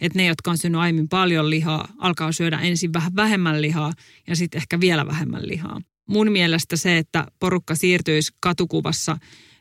että 0.01 0.19
ne, 0.19 0.25
jotka 0.25 0.51
on 0.51 0.57
syönyt 0.57 0.81
aiemmin 0.81 1.09
paljon 1.09 1.49
lihaa, 1.49 1.87
alkaa 1.97 2.31
syödä 2.31 2.59
ensin 2.59 2.93
vähän 2.93 3.15
vähemmän 3.15 3.61
lihaa 3.61 3.93
ja 4.27 4.35
sitten 4.35 4.57
ehkä 4.57 4.79
vielä 4.79 5.07
vähemmän 5.07 5.47
lihaa. 5.47 5.81
Mun 6.09 6.31
mielestä 6.31 6.77
se, 6.77 6.97
että 6.97 7.27
porukka 7.39 7.75
siirtyisi 7.75 8.31
katukuvassa 8.39 9.17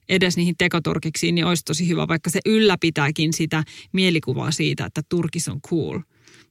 edes 0.08 0.36
niihin 0.36 0.54
tekoturkiksiin, 0.58 1.34
niin 1.34 1.44
olisi 1.44 1.64
tosi 1.64 1.88
hyvä, 1.88 2.08
vaikka 2.08 2.30
se 2.30 2.40
ylläpitääkin 2.46 3.32
sitä 3.32 3.64
mielikuvaa 3.92 4.50
siitä, 4.50 4.86
että 4.86 5.02
turkis 5.08 5.48
on 5.48 5.60
cool. 5.60 6.00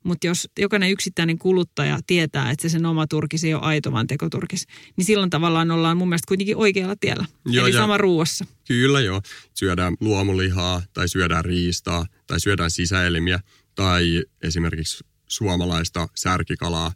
Mutta 0.03 0.27
jos 0.27 0.49
jokainen 0.59 0.91
yksittäinen 0.91 1.37
kuluttaja 1.37 1.99
tietää, 2.07 2.51
että 2.51 2.61
se 2.61 2.69
sen 2.69 2.85
oma 2.85 3.07
turkis 3.07 3.43
ei 3.43 3.53
ole 3.53 3.61
aito, 3.63 3.91
vaan 3.91 4.07
tekoturkis, 4.07 4.65
niin 4.97 5.05
silloin 5.05 5.29
tavallaan 5.29 5.71
ollaan 5.71 5.97
mun 5.97 6.09
mielestä 6.09 6.27
kuitenkin 6.27 6.57
oikealla 6.57 6.95
tiellä. 6.99 7.25
Joo, 7.45 7.65
Eli 7.65 7.73
sama 7.75 7.97
ruuassa. 7.97 8.45
Kyllä 8.67 9.01
joo. 9.01 9.21
Syödään 9.53 9.93
luomulihaa 9.99 10.81
tai 10.93 11.09
syödään 11.09 11.45
riistaa 11.45 12.05
tai 12.27 12.39
syödään 12.39 12.71
sisäelimiä 12.71 13.39
tai 13.75 14.23
esimerkiksi 14.43 15.03
suomalaista 15.27 16.07
särkikalaa. 16.15 16.91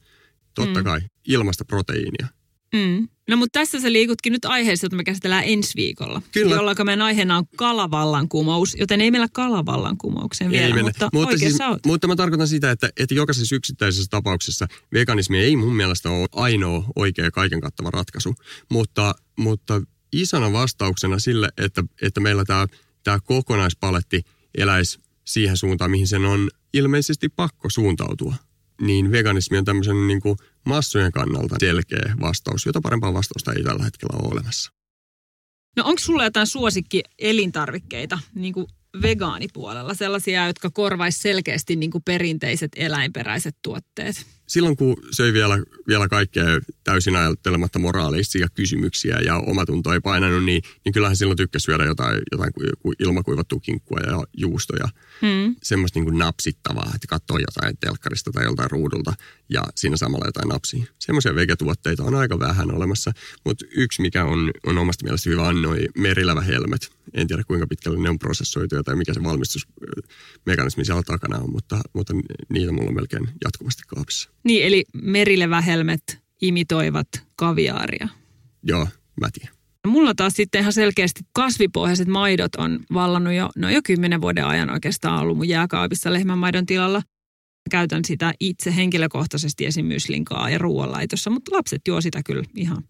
Totta 0.55 0.79
Mm. 0.79 0.83
kai 0.83 1.01
ilmasta 1.27 1.65
proteiinia. 1.65 2.27
Mm. 2.75 3.07
No 3.29 3.37
mutta 3.37 3.59
tässä 3.59 3.79
sä 3.79 3.91
liikutkin 3.91 4.33
nyt 4.33 4.45
aiheessa, 4.45 4.85
jota 4.85 4.95
me 4.95 5.03
käsitellään 5.03 5.43
ensi 5.45 5.71
viikolla. 5.75 6.21
Kyllä. 6.31 6.55
Jolloin 6.55 6.77
meidän 6.83 7.01
aiheena 7.01 7.37
on 7.37 7.45
kalavallankumous, 7.55 8.75
joten 8.79 9.01
ei 9.01 9.11
meillä 9.11 9.27
kalavallankumoukseen 9.33 10.51
vielä, 10.51 10.65
Ei 10.65 10.73
mennä. 10.73 10.83
mutta, 10.83 11.09
mutta, 11.13 11.27
oikeassa 11.27 11.57
siis, 11.57 11.69
oot. 11.69 11.85
mutta 11.85 12.07
mä 12.07 12.15
tarkoitan 12.15 12.47
sitä, 12.47 12.71
että, 12.71 12.89
että 12.99 13.15
jokaisessa 13.15 13.55
yksittäisessä 13.55 14.07
tapauksessa 14.09 14.67
veganismi 14.93 15.39
ei 15.39 15.55
mun 15.55 15.75
mielestä 15.75 16.09
ole 16.09 16.27
ainoa 16.31 16.83
oikea 16.95 17.31
kaiken 17.31 17.61
kattava 17.61 17.91
ratkaisu. 17.91 18.35
Mutta, 18.69 19.15
mutta 19.39 19.81
isona 20.13 20.53
vastauksena 20.53 21.19
sille, 21.19 21.49
että, 21.57 21.83
että 22.01 22.19
meillä 22.19 22.45
tämä, 22.45 22.67
tämä 23.03 23.19
kokonaispaletti 23.23 24.21
eläisi 24.57 24.99
siihen 25.25 25.57
suuntaan, 25.57 25.91
mihin 25.91 26.07
sen 26.07 26.25
on 26.25 26.49
ilmeisesti 26.73 27.29
pakko 27.29 27.69
suuntautua, 27.69 28.35
niin 28.81 29.11
veganismi 29.11 29.57
on 29.57 29.65
tämmöisen 29.65 30.07
niin 30.07 30.21
kuin 30.21 30.37
massojen 30.65 31.11
kannalta 31.11 31.55
selkeä 31.59 32.15
vastaus, 32.21 32.65
jota 32.65 32.81
parempaa 32.81 33.13
vastausta 33.13 33.53
ei 33.53 33.63
tällä 33.63 33.83
hetkellä 33.83 34.19
ole 34.19 34.31
olemassa. 34.31 34.71
No 35.77 35.83
onko 35.85 35.99
sulla 35.99 36.23
jotain 36.23 36.47
suosikki 36.47 37.03
elintarvikkeita 37.19 38.19
niin 38.35 38.53
kuin 38.53 38.67
vegaanipuolella, 39.01 39.93
sellaisia, 39.93 40.47
jotka 40.47 40.69
korvaisi 40.69 41.19
selkeästi 41.19 41.75
niin 41.75 41.91
kuin 41.91 42.03
perinteiset 42.03 42.71
eläinperäiset 42.75 43.55
tuotteet? 43.61 44.25
Silloin 44.47 44.75
kun 44.75 44.97
söi 45.11 45.33
vielä, 45.33 45.63
vielä 45.87 46.07
kaikkea 46.07 46.45
täysin 46.83 47.15
ajattelematta 47.15 47.79
moraalisia 47.79 48.47
kysymyksiä 48.53 49.19
ja 49.25 49.37
omatunto 49.37 49.93
ei 49.93 49.99
painanut, 49.99 50.43
niin, 50.43 50.61
niin 50.85 50.93
kyllähän 50.93 51.17
silloin 51.17 51.37
tykkäsi 51.37 51.63
syödä 51.63 51.85
jotain, 51.85 52.21
jotain 52.31 52.53
ku- 52.53 52.61
ku- 52.79 52.93
ilmakuivattua 52.99 53.59
kinkkua 53.59 53.99
ja 53.99 54.23
juustoja. 54.37 54.87
Hmm. 55.21 55.55
Semmoista 55.63 55.99
niin 55.99 56.05
kuin 56.05 56.17
napsittavaa, 56.17 56.91
että 56.95 57.07
katsoo 57.07 57.37
jotain 57.37 57.77
telkkarista 57.77 58.31
tai 58.31 58.43
joltain 58.43 58.71
ruudulta 58.71 59.13
ja 59.49 59.63
siinä 59.75 59.97
samalla 59.97 60.25
jotain 60.25 60.47
napsia. 60.49 60.85
Semmoisia 60.99 61.35
vegetuotteita 61.35 62.03
on 62.03 62.15
aika 62.15 62.39
vähän 62.39 62.75
olemassa, 62.75 63.11
mutta 63.45 63.65
yksi 63.71 64.01
mikä 64.01 64.25
on, 64.25 64.51
on 64.65 64.77
omasta 64.77 65.03
mielestä 65.03 65.29
hyvä 65.29 65.43
on 65.43 65.61
noi 65.61 65.87
merilävähelmet. 65.97 66.91
En 67.13 67.27
tiedä 67.27 67.43
kuinka 67.43 67.67
pitkälle 67.67 67.99
ne 67.99 68.09
on 68.09 68.19
prosessoituja 68.19 68.83
tai 68.83 68.95
mikä 68.95 69.13
se 69.13 69.23
valmistusmekanismi 69.23 70.85
siellä 70.85 71.03
takana 71.03 71.37
on, 71.37 71.51
mutta, 71.51 71.81
mutta 71.93 72.13
niitä 72.49 72.71
mulla 72.71 72.89
on 72.89 72.95
melkein 72.95 73.29
jatkuvasti 73.43 73.83
kaapissa. 73.87 74.34
Niin, 74.45 74.65
eli 74.65 74.83
merilevähelmet 75.03 76.19
imitoivat 76.41 77.07
kaviaaria. 77.35 78.07
Joo, 78.63 78.87
mä 79.21 79.27
tiedän. 79.33 79.55
Mulla 79.87 80.15
taas 80.15 80.33
sitten 80.33 80.61
ihan 80.61 80.73
selkeästi 80.73 81.21
kasvipohjaiset 81.33 82.07
maidot 82.07 82.55
on 82.55 82.79
vallannut 82.93 83.33
jo, 83.33 83.49
no 83.55 83.69
jo 83.69 83.81
kymmenen 83.83 84.21
vuoden 84.21 84.45
ajan 84.45 84.69
oikeastaan 84.69 85.21
ollut 85.21 85.37
mun 85.37 85.47
jääkaapissa 85.47 86.13
lehmänmaidon 86.13 86.65
tilalla. 86.65 87.01
Käytän 87.71 88.05
sitä 88.05 88.33
itse 88.39 88.75
henkilökohtaisesti 88.75 89.65
esim. 89.65 89.85
myslinkaa 89.85 90.49
ja 90.49 90.57
ruoanlaitossa, 90.57 91.29
mutta 91.29 91.55
lapset 91.55 91.81
juo 91.87 92.01
sitä 92.01 92.21
kyllä 92.25 92.43
ihan 92.55 92.83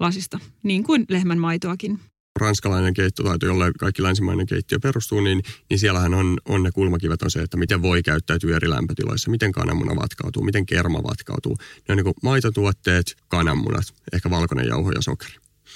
lasista, 0.00 0.38
niin 0.62 0.84
kuin 0.84 1.04
lehmänmaitoakin. 1.08 1.98
Ranskalainen 2.38 2.94
keittotaito, 2.94 3.46
jolle 3.46 3.72
kaikki 3.78 4.02
länsimainen 4.02 4.46
keittiö 4.46 4.78
perustuu, 4.82 5.20
niin, 5.20 5.42
niin 5.70 5.78
siellähän 5.78 6.14
on, 6.14 6.38
on 6.44 6.62
ne 6.62 6.70
kulmakivet 6.70 7.22
on 7.22 7.30
se, 7.30 7.40
että 7.40 7.56
miten 7.56 7.82
voi 7.82 8.02
käyttäytyä 8.02 8.56
eri 8.56 8.70
lämpötiloissa, 8.70 9.30
miten 9.30 9.52
kananmuna 9.52 9.96
vatkautuu, 9.96 10.42
miten 10.42 10.66
kerma 10.66 11.02
vatkautuu. 11.02 11.56
Ne 11.60 11.92
on 11.92 11.96
niin 11.96 12.04
kuin 12.04 12.14
maitotuotteet, 12.22 13.16
kananmunat, 13.28 13.94
ehkä 14.12 14.30
valkoinen 14.30 14.68
jauho 14.68 14.92
ja 14.92 15.02
sokeri. 15.02 15.34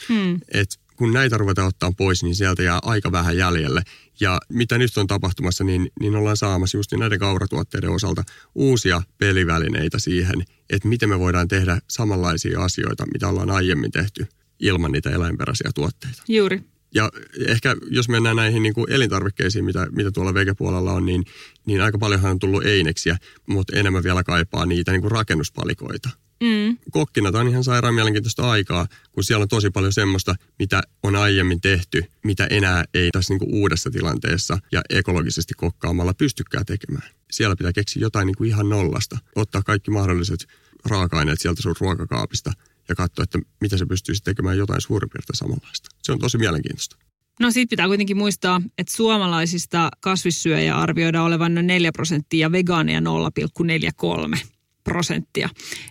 Hmm. 0.08 0.40
Et 0.48 0.68
kun 0.96 1.12
näitä 1.12 1.38
ruvetaan 1.38 1.68
ottaa 1.68 1.92
pois, 1.92 2.22
niin 2.22 2.34
sieltä 2.34 2.62
jää 2.62 2.78
aika 2.82 3.12
vähän 3.12 3.36
jäljelle. 3.36 3.82
Ja 4.20 4.40
mitä 4.48 4.78
nyt 4.78 4.98
on 4.98 5.06
tapahtumassa, 5.06 5.64
niin, 5.64 5.90
niin 6.00 6.16
ollaan 6.16 6.36
saamassa 6.36 6.78
just 6.78 6.92
näiden 6.92 7.18
kauratuotteiden 7.18 7.90
osalta 7.90 8.24
uusia 8.54 9.02
pelivälineitä 9.18 9.98
siihen, 9.98 10.44
että 10.70 10.88
miten 10.88 11.08
me 11.08 11.18
voidaan 11.18 11.48
tehdä 11.48 11.78
samanlaisia 11.88 12.60
asioita, 12.60 13.06
mitä 13.12 13.28
ollaan 13.28 13.50
aiemmin 13.50 13.90
tehty 13.90 14.26
ilman 14.62 14.92
niitä 14.92 15.10
eläinperäisiä 15.10 15.70
tuotteita. 15.74 16.22
Juuri. 16.28 16.60
Ja 16.94 17.10
ehkä 17.48 17.76
jos 17.90 18.08
mennään 18.08 18.36
näihin 18.36 18.62
niin 18.62 18.74
kuin 18.74 18.92
elintarvikkeisiin, 18.92 19.64
mitä, 19.64 19.86
mitä 19.90 20.10
tuolla 20.10 20.34
vegepuolella 20.34 20.92
on, 20.92 21.06
niin, 21.06 21.24
niin 21.66 21.80
aika 21.80 21.98
paljonhan 21.98 22.30
on 22.30 22.38
tullut 22.38 22.64
eineksiä, 22.64 23.16
mutta 23.46 23.76
enemmän 23.76 24.02
vielä 24.02 24.24
kaipaa 24.24 24.66
niitä 24.66 24.92
niin 24.92 25.00
kuin 25.00 25.10
rakennuspalikoita. 25.10 26.10
Mm. 26.42 26.78
Kokkina 26.90 27.32
tämä 27.32 27.42
on 27.42 27.48
ihan 27.48 27.64
sairaan 27.64 27.94
mielenkiintoista 27.94 28.50
aikaa, 28.50 28.86
kun 29.12 29.24
siellä 29.24 29.42
on 29.42 29.48
tosi 29.48 29.70
paljon 29.70 29.92
semmoista, 29.92 30.34
mitä 30.58 30.82
on 31.02 31.16
aiemmin 31.16 31.60
tehty, 31.60 32.04
mitä 32.24 32.46
enää 32.46 32.84
ei 32.94 33.10
tässä 33.10 33.32
niin 33.32 33.38
kuin 33.38 33.54
uudessa 33.54 33.90
tilanteessa 33.90 34.58
ja 34.72 34.82
ekologisesti 34.90 35.54
kokkaamalla 35.56 36.14
pystykään 36.14 36.66
tekemään. 36.66 37.10
Siellä 37.30 37.56
pitää 37.56 37.72
keksiä 37.72 38.00
jotain 38.00 38.26
niin 38.26 38.36
kuin 38.36 38.48
ihan 38.48 38.68
nollasta, 38.68 39.18
ottaa 39.36 39.62
kaikki 39.62 39.90
mahdolliset 39.90 40.46
raaka-aineet 40.84 41.40
sieltä 41.40 41.62
sun 41.62 41.74
ruokakaapista 41.80 42.52
ja 42.88 42.94
katsoa, 42.94 43.22
että 43.22 43.38
mitä 43.60 43.76
se 43.76 43.86
pystyisi 43.86 44.22
tekemään 44.22 44.58
jotain 44.58 44.80
suurin 44.80 45.10
piirtein 45.10 45.36
samanlaista. 45.36 45.88
Se 46.02 46.12
on 46.12 46.18
tosi 46.18 46.38
mielenkiintoista. 46.38 46.96
No 47.40 47.50
siitä 47.50 47.70
pitää 47.70 47.86
kuitenkin 47.86 48.16
muistaa, 48.16 48.62
että 48.78 48.96
suomalaisista 48.96 49.90
kasvissyöjä 50.00 50.76
arvioidaan 50.76 51.26
olevan 51.26 51.54
noin 51.54 51.66
4 51.66 51.92
prosenttia 51.92 52.40
ja 52.40 52.52
vegaaneja 52.52 53.00
0,43 53.00 54.38
prosenttia. 54.84 55.48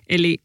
Eli 0.09 0.37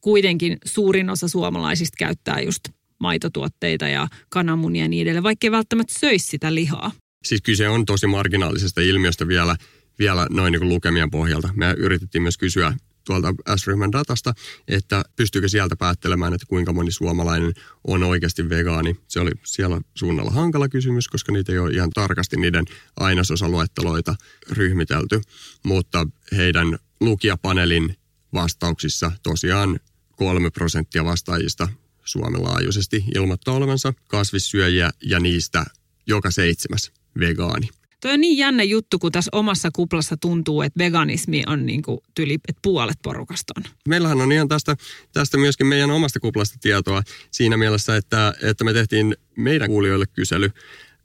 kuitenkin 0.00 0.58
suurin 0.64 1.10
osa 1.10 1.28
suomalaisista 1.28 1.96
käyttää 1.98 2.40
just 2.40 2.68
maitotuotteita 2.98 3.88
ja 3.88 4.08
kananmunia 4.28 4.84
ja 4.84 4.88
niin 4.88 5.02
edelleen, 5.02 5.22
vaikkei 5.22 5.50
välttämättä 5.50 5.94
söisi 6.00 6.26
sitä 6.26 6.54
lihaa. 6.54 6.92
Siis 7.24 7.42
kyse 7.42 7.68
on 7.68 7.84
tosi 7.84 8.06
marginaalisesta 8.06 8.80
ilmiöstä 8.80 9.28
vielä, 9.28 9.56
vielä 9.98 10.26
noin 10.30 10.52
niin 10.52 10.68
lukemien 10.68 11.10
pohjalta. 11.10 11.48
Me 11.54 11.74
yritettiin 11.78 12.22
myös 12.22 12.38
kysyä 12.38 12.76
tuolta 13.04 13.34
S-ryhmän 13.56 13.92
datasta, 13.92 14.34
että 14.68 15.04
pystyykö 15.16 15.48
sieltä 15.48 15.76
päättelemään, 15.76 16.34
että 16.34 16.46
kuinka 16.46 16.72
moni 16.72 16.92
suomalainen 16.92 17.54
on 17.86 18.02
oikeasti 18.02 18.48
vegaani. 18.48 18.96
Se 19.08 19.20
oli 19.20 19.30
siellä 19.44 19.80
suunnalla 19.94 20.30
hankala 20.30 20.68
kysymys, 20.68 21.08
koska 21.08 21.32
niitä 21.32 21.52
ei 21.52 21.58
ole 21.58 21.70
ihan 21.70 21.90
tarkasti 21.90 22.36
niiden 22.36 22.64
ainesosaluetteloita 22.96 24.16
ryhmitelty, 24.50 25.20
mutta 25.62 26.06
heidän 26.36 26.78
lukijapanelin 27.00 27.96
vastauksissa 28.34 29.12
tosiaan 29.22 29.80
kolme 30.16 30.50
prosenttia 30.50 31.04
vastaajista 31.04 31.68
Suomen 32.04 32.42
laajuisesti 32.42 33.04
ilmoittaa 33.14 33.54
olevansa 33.54 33.92
kasvissyöjiä 34.08 34.90
ja 35.02 35.20
niistä 35.20 35.64
joka 36.06 36.30
seitsemäs 36.30 36.92
vegaani. 37.18 37.68
Tuo 38.04 38.12
on 38.12 38.20
niin 38.20 38.38
jännä 38.38 38.62
juttu, 38.62 38.98
kun 38.98 39.12
tässä 39.12 39.28
omassa 39.32 39.70
kuplassa 39.72 40.16
tuntuu, 40.16 40.62
että 40.62 40.78
veganismi 40.78 41.42
on 41.46 41.66
niin 41.66 41.82
kuin 41.82 41.98
tyli, 42.14 42.34
että 42.34 42.60
puolet 42.62 42.98
porukasta 43.02 43.52
on. 43.56 43.62
Meillähän 43.88 44.20
on 44.20 44.32
ihan 44.32 44.48
tästä, 44.48 44.76
tästä 45.12 45.38
myöskin 45.38 45.66
meidän 45.66 45.90
omasta 45.90 46.20
kuplasta 46.20 46.58
tietoa 46.60 47.02
siinä 47.30 47.56
mielessä, 47.56 47.96
että, 47.96 48.34
että 48.42 48.64
me 48.64 48.72
tehtiin 48.72 49.16
meidän 49.36 49.68
kuulijoille 49.68 50.06
kysely 50.06 50.50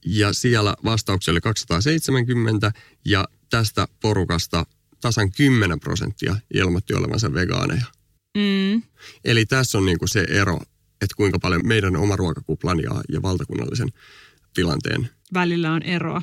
ja 0.06 0.34
siellä 0.34 0.76
vastauksia 0.84 1.32
oli 1.32 1.42
270 1.42 2.72
ja 3.06 3.26
tästä 3.50 3.88
porukasta 4.02 4.66
tasan 5.02 5.32
10 5.32 5.80
prosenttia 5.80 6.36
ilmoitti 6.54 6.94
olevansa 6.94 7.34
vegaaneja. 7.34 7.86
Mm. 8.38 8.82
Eli 9.26 9.46
tässä 9.46 9.78
on 9.78 9.86
niin 9.86 10.00
kuin 10.00 10.10
se 10.10 10.26
ero, 10.30 10.60
että 11.02 11.16
kuinka 11.18 11.40
paljon 11.40 11.68
meidän 11.68 11.96
oma 11.96 12.16
ruokakuplan 12.16 12.80
ja, 12.80 12.92
ja 13.10 13.22
valtakunnallisen 13.22 13.90
tilanteen 14.54 15.10
Välillä 15.34 15.72
on 15.72 15.84
eroa. 15.84 16.22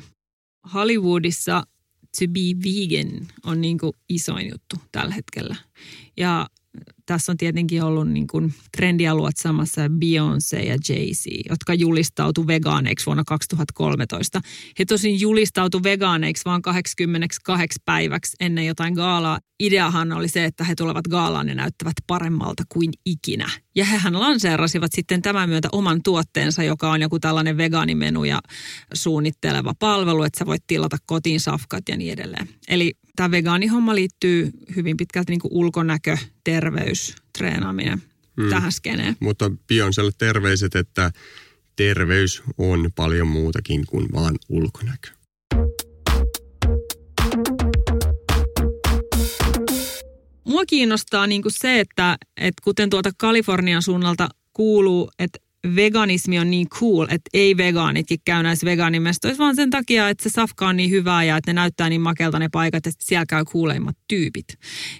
Hollywoodissa 0.73 1.63
to 2.19 2.27
be 2.27 2.39
vegan 2.63 3.27
on 3.43 3.61
niin 3.61 3.77
kuin 3.77 3.93
isoin 4.09 4.49
juttu 4.49 4.75
tällä 4.91 5.13
hetkellä. 5.13 5.55
Ja 6.17 6.47
tässä 7.05 7.31
on 7.31 7.37
tietenkin 7.37 7.83
ollut 7.83 8.09
niin 8.09 8.27
kuin 8.27 8.53
trendiä 8.77 9.15
luotsamassa 9.15 9.81
Beyoncé 9.81 10.65
ja 10.65 10.75
Jay-Z, 10.89 11.49
jotka 11.49 11.73
julistautu 11.73 12.47
vegaaneiksi 12.47 13.05
vuonna 13.05 13.23
2013. 13.27 14.41
He 14.79 14.85
tosin 14.85 15.21
julistautu 15.21 15.83
vegaaneiksi 15.83 16.45
vain 16.45 16.61
88 16.61 17.81
päiväksi 17.85 18.35
ennen 18.39 18.65
jotain 18.65 18.93
gaalaa. 18.93 19.39
Ideahan 19.59 20.11
oli 20.11 20.27
se, 20.27 20.45
että 20.45 20.63
he 20.63 20.75
tulevat 20.75 21.07
gaalaan 21.07 21.49
ja 21.49 21.55
näyttävät 21.55 21.93
paremmalta 22.07 22.63
kuin 22.69 22.93
ikinä. 23.05 23.49
Ja 23.75 23.85
hehän 23.85 24.19
lanseerasivat 24.19 24.91
sitten 24.95 25.21
tämän 25.21 25.49
myötä 25.49 25.67
oman 25.71 26.03
tuotteensa, 26.03 26.63
joka 26.63 26.91
on 26.91 27.01
joku 27.01 27.19
tällainen 27.19 27.57
vegaanimenu 27.57 28.23
ja 28.23 28.39
suunnitteleva 28.93 29.73
palvelu, 29.79 30.23
että 30.23 30.39
sä 30.39 30.45
voit 30.45 30.63
tilata 30.67 30.97
kotiin 31.05 31.39
safkat 31.39 31.89
ja 31.89 31.97
niin 31.97 32.13
edelleen. 32.13 32.49
Eli 32.67 32.93
tämä 33.17 33.31
vegaanihomma 33.31 33.95
liittyy 33.95 34.51
hyvin 34.75 34.97
pitkälti 34.97 35.31
niin 35.31 35.39
kuin 35.39 35.53
ulkonäkö, 35.53 36.17
terveys, 36.43 37.15
treenaaminen 37.37 38.01
hmm. 38.41 38.49
tähän 38.49 38.71
skeneen. 38.71 39.17
Mutta 39.19 39.49
Beyoncélle 39.49 40.11
terveiset, 40.17 40.75
että 40.75 41.11
terveys 41.75 42.43
on 42.57 42.89
paljon 42.95 43.27
muutakin 43.27 43.85
kuin 43.85 44.07
vaan 44.13 44.35
ulkonäkö. 44.49 45.09
Mua 50.43 50.65
kiinnostaa 50.65 51.27
niin 51.27 51.41
kuin 51.41 51.51
se, 51.51 51.79
että, 51.79 52.17
että 52.37 52.61
kuten 52.63 52.89
tuolta 52.89 53.11
Kalifornian 53.17 53.81
suunnalta 53.81 54.29
kuuluu, 54.53 55.11
että 55.19 55.39
veganismi 55.75 56.39
on 56.39 56.51
niin 56.51 56.69
cool, 56.69 57.07
että 57.09 57.29
ei 57.33 57.57
vegaanitkin 57.57 58.19
käy 58.25 58.43
näissä 58.43 58.65
vegaanimestoissa, 58.65 59.43
vaan 59.43 59.55
sen 59.55 59.69
takia, 59.69 60.09
että 60.09 60.23
se 60.23 60.29
safka 60.29 60.67
on 60.67 60.77
niin 60.77 60.89
hyvää 60.89 61.23
ja 61.23 61.37
että 61.37 61.53
ne 61.53 61.53
näyttää 61.53 61.89
niin 61.89 62.01
makelta 62.01 62.39
ne 62.39 62.49
paikat, 62.51 62.87
että 62.87 63.03
siellä 63.03 63.25
käy 63.25 63.45
kuuleimmat 63.45 63.97
tyypit. 64.07 64.47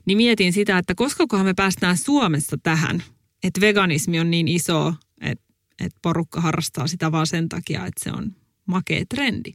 Niin 0.06 0.18
mietin 0.18 0.54
sitä, 0.54 0.78
että 0.78 0.96
koska 0.96 1.44
me 1.44 1.54
päästään 1.54 1.98
Suomessa 1.98 2.58
tähän, 2.64 3.04
että 3.44 3.62
veganismi 3.62 4.20
on 4.20 4.32
niin 4.32 4.48
iso, 4.48 4.94
että, 5.22 5.46
että 5.80 6.00
porukka 6.02 6.42
harrastaa 6.42 6.88
sitä 6.88 7.12
vaan 7.12 7.28
sen 7.28 7.50
takia, 7.50 7.86
että 7.86 8.04
se 8.04 8.12
on 8.12 8.36
makea 8.66 9.06
trendi. 9.10 9.54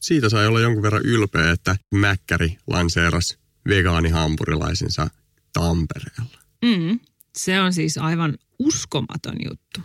Siitä 0.00 0.28
sai 0.28 0.46
olla 0.46 0.60
jonkun 0.60 0.82
verran 0.82 1.02
ylpeä, 1.04 1.50
että 1.50 1.76
Mäkkäri 1.94 2.58
lanseerasi 2.66 3.38
vegaanihampurilaisensa 3.68 5.10
Tampereella. 5.52 6.38
Mm, 6.64 7.00
se 7.36 7.60
on 7.60 7.72
siis 7.72 7.98
aivan 7.98 8.38
uskomaton 8.66 9.36
juttu. 9.48 9.80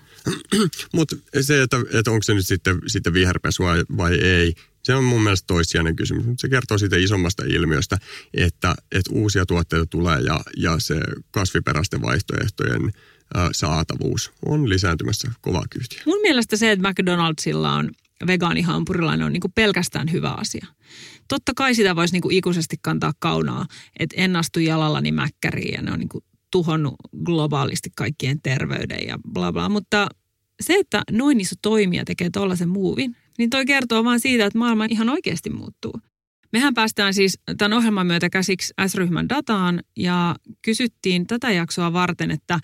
Mutta 0.96 1.16
se, 1.42 1.62
että, 1.62 1.78
että 1.94 2.12
onko 2.12 2.24
se 2.24 2.34
nyt 2.34 2.48
sitten, 2.48 2.80
sitten 2.88 3.14
viherpesua 3.14 3.74
vai 3.98 4.16
ei, 4.16 4.54
se 4.84 4.96
on 4.96 5.04
mun 5.04 5.24
mielestä 5.24 5.48
toissijainen 5.48 5.96
kysymys. 5.96 6.26
Se 6.38 6.50
kertoo 6.50 6.78
siitä 6.78 6.98
isommasta 6.98 7.44
ilmiöstä, 7.44 7.98
että, 8.34 8.76
että 8.92 9.12
uusia 9.14 9.46
tuotteita 9.46 9.86
tulee 9.86 10.20
ja, 10.20 10.40
ja 10.58 10.80
se 10.80 11.00
kasviperäisten 11.32 12.02
vaihtoehtojen 12.02 12.92
saatavuus 13.52 14.32
on 14.46 14.70
lisääntymässä 14.70 15.32
kovaa 15.42 15.66
kyytiä. 15.70 16.02
Mun 16.06 16.22
mielestä 16.22 16.58
se, 16.58 16.72
että 16.72 16.90
McDonaldsilla 16.90 17.74
on 17.74 17.92
vegaanihampurilainen 18.28 19.26
on 19.26 19.34
niinku 19.34 19.50
pelkästään 19.56 20.12
hyvä 20.12 20.30
asia. 20.30 20.68
Totta 21.28 21.52
kai 21.56 21.76
sitä 21.76 21.96
voisi 21.96 22.14
niinku 22.14 22.30
ikuisesti 22.32 22.76
kantaa 22.82 23.14
kaunaa, 23.20 23.66
että 24.00 24.16
en 24.18 24.36
astu 24.36 24.60
jalallani 24.60 25.12
mäkkäriin 25.12 25.74
ja 25.74 25.82
ne 25.82 25.92
on 25.92 26.00
niinku 26.00 26.24
tuhonnut 26.52 26.96
globaalisti 27.24 27.90
kaikkien 27.96 28.42
terveyden 28.42 29.08
ja 29.08 29.20
bla 29.34 29.54
bla. 29.54 29.70
Mutta 29.70 30.08
se, 30.62 30.74
että 30.74 31.04
noin 31.12 31.42
iso 31.42 31.56
toimija 31.62 32.06
tekee 32.06 32.30
tuollaisen 32.30 32.70
muuvin, 32.70 33.16
niin 33.38 33.50
toi 33.50 33.66
kertoo 33.66 34.04
vaan 34.04 34.20
siitä, 34.20 34.46
että 34.46 34.60
maailma 34.60 34.86
ihan 34.90 35.10
oikeasti 35.10 35.50
muuttuu. 35.50 35.94
Mehän 36.54 36.74
päästään 36.74 37.14
siis 37.14 37.40
tämän 37.58 37.78
ohjelman 37.78 38.08
myötä 38.08 38.30
käsiksi 38.30 38.74
S-ryhmän 38.88 39.30
dataan 39.30 39.82
ja 39.98 40.36
kysyttiin 40.62 41.28
tätä 41.28 41.52
jaksoa 41.52 41.94
varten, 41.94 42.32
että 42.32 42.60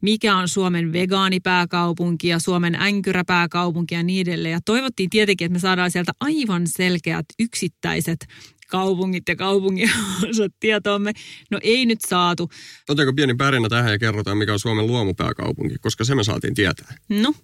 mikä 0.00 0.36
on 0.36 0.48
Suomen 0.48 0.92
vegaanipääkaupunki 0.92 2.28
ja 2.28 2.38
Suomen 2.38 2.74
änkyräpääkaupunki 2.74 3.94
ja 3.94 4.02
niin 4.02 4.28
edelleen. 4.28 4.52
Ja 4.52 4.60
toivottiin 4.64 5.10
tietenkin, 5.10 5.44
että 5.44 5.52
me 5.52 5.58
saadaan 5.58 5.90
sieltä 5.90 6.12
aivan 6.20 6.66
selkeät 6.66 7.26
yksittäiset 7.38 8.26
kaupungit 8.70 9.28
ja 9.28 9.36
kaupungin 9.36 9.90
osat 10.30 10.52
tietoomme. 10.60 11.12
No 11.50 11.58
ei 11.62 11.86
nyt 11.86 11.98
saatu. 12.08 12.50
Otetaanko 12.88 13.12
pieni 13.16 13.34
pärinä 13.34 13.68
tähän 13.68 13.92
ja 13.92 13.98
kerrotaan, 13.98 14.38
mikä 14.38 14.52
on 14.52 14.58
Suomen 14.58 14.86
luomupääkaupunki, 14.86 15.76
koska 15.80 16.04
se 16.04 16.14
me 16.14 16.24
saatiin 16.24 16.54
tietää. 16.54 16.94
No, 17.08 17.34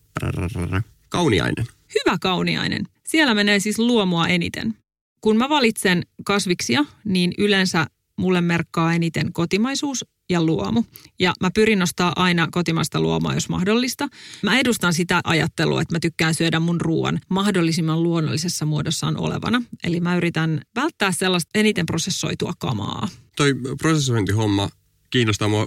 Kauniainen. 1.09 1.67
hyvä 1.95 2.19
kauniainen. 2.21 2.85
Siellä 3.09 3.35
menee 3.35 3.61
siis 3.61 3.79
luomua 3.79 4.29
eniten. 4.29 4.75
Kun 5.21 5.37
mä 5.37 5.49
valitsen 5.49 6.03
kasviksia, 6.25 6.85
niin 7.05 7.33
yleensä 7.39 7.87
mulle 8.19 8.41
merkkaa 8.41 8.95
eniten 8.95 9.33
kotimaisuus 9.33 10.05
ja 10.31 10.43
luomu. 10.43 10.85
Ja 11.21 11.33
mä 11.41 11.51
pyrin 11.55 11.79
nostaa 11.79 12.13
aina 12.17 12.49
kotimaista 12.51 13.01
luomua, 13.01 13.35
jos 13.35 13.49
mahdollista. 13.49 14.09
Mä 14.43 14.59
edustan 14.59 14.95
sitä 14.95 15.21
ajattelua, 15.25 15.83
että 15.83 15.95
mä 15.95 16.01
tykkään 16.01 16.35
syödä 16.35 16.61
mun 16.61 16.81
ruoan 16.81 17.21
mahdollisimman 17.29 18.03
luonnollisessa 18.03 18.67
muodossaan 18.67 19.17
olevana. 19.17 19.63
Eli 19.85 20.01
mä 20.01 20.17
yritän 20.17 20.63
välttää 20.77 21.13
sellaista 21.13 21.51
eniten 21.55 21.87
prosessoitua 21.87 22.53
kamaa. 22.59 23.09
Toi 23.37 23.55
prosessointihomma 23.79 24.69
kiinnostaa 25.11 25.49
mua 25.49 25.67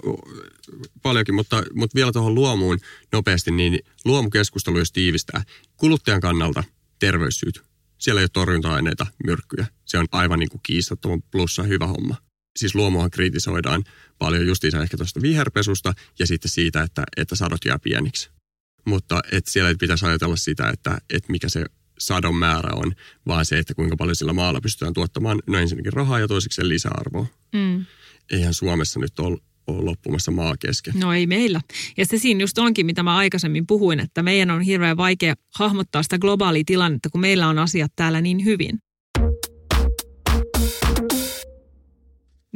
paljonkin, 1.04 1.36
mutta, 1.36 1.64
mutta 1.76 1.96
vielä 1.96 2.12
tuohon 2.12 2.36
luomuun 2.36 2.80
nopeasti, 3.12 3.52
niin 3.52 3.80
luomukeskustelu, 4.06 4.80
jos 4.80 4.92
tiivistää, 4.92 5.44
kuluttajan 5.78 6.22
kannalta 6.22 6.64
terveyssyyt. 7.00 7.62
Siellä 7.98 8.22
ei 8.22 8.24
ole 8.24 8.30
torjunta-aineita, 8.34 9.08
myrkkyjä. 9.26 9.68
Se 9.86 9.98
on 9.98 10.06
aivan 10.12 10.40
niin 10.40 10.50
kuin 10.50 10.62
kiistattoman 10.64 11.22
plussa 11.32 11.64
hyvä 11.64 11.88
homma. 11.88 12.16
Siis 12.58 12.76
luomuahan 12.76 13.12
kritisoidaan 13.12 13.84
paljon 14.20 14.48
justiinsa 14.48 14.84
ehkä 14.84 14.98
tuosta 14.98 15.22
viherpesusta 15.22 15.94
ja 16.20 16.28
sitten 16.28 16.52
siitä, 16.52 16.82
että, 16.82 17.04
että 17.18 17.36
sadot 17.36 17.66
jää 17.66 17.80
pieniksi. 17.80 18.30
Mutta 18.86 19.22
et 19.32 19.48
siellä 19.48 19.70
ei 19.70 19.76
pitäisi 19.76 20.06
ajatella 20.06 20.36
sitä, 20.36 20.70
että, 20.70 20.98
että 21.10 21.32
mikä 21.32 21.50
se 21.50 21.66
sadon 22.00 22.36
määrä 22.36 22.70
on, 22.74 22.96
vaan 23.28 23.46
se, 23.46 23.58
että 23.58 23.74
kuinka 23.74 23.98
paljon 23.98 24.16
sillä 24.16 24.34
maalla 24.34 24.62
pystytään 24.62 24.94
tuottamaan 24.94 25.40
no 25.48 25.58
ensinnäkin 25.58 25.94
rahaa 25.94 26.20
ja 26.20 26.28
toiseksi 26.28 26.68
lisäarvoa. 26.68 27.26
Mm. 27.54 27.86
Eihän 28.32 28.54
Suomessa 28.54 29.00
nyt 29.00 29.20
ole, 29.20 29.38
ole 29.68 29.84
loppumassa 29.84 30.32
maa 30.32 30.56
kesken. 30.60 30.94
No 31.00 31.14
ei 31.14 31.28
meillä. 31.28 31.62
Ja 31.98 32.06
se 32.06 32.18
siinä 32.18 32.42
just 32.42 32.58
onkin, 32.58 32.86
mitä 32.86 33.04
mä 33.04 33.18
aikaisemmin 33.18 33.68
puhuin, 33.68 34.00
että 34.00 34.24
meidän 34.24 34.52
on 34.52 34.62
hirveän 34.62 34.98
vaikea 34.98 35.36
hahmottaa 35.56 36.04
sitä 36.04 36.20
globaalia 36.20 36.64
tilannetta, 36.66 37.10
kun 37.10 37.22
meillä 37.22 37.48
on 37.48 37.60
asiat 37.60 37.92
täällä 37.96 38.22
niin 38.22 38.46
hyvin. 38.46 38.80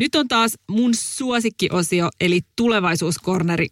Nyt 0.02 0.16
on 0.16 0.28
taas 0.28 0.58
mun 0.70 0.96
suosikkiosio, 0.96 2.10
eli 2.22 2.42
tulevaisuuskorneri, 2.56 3.68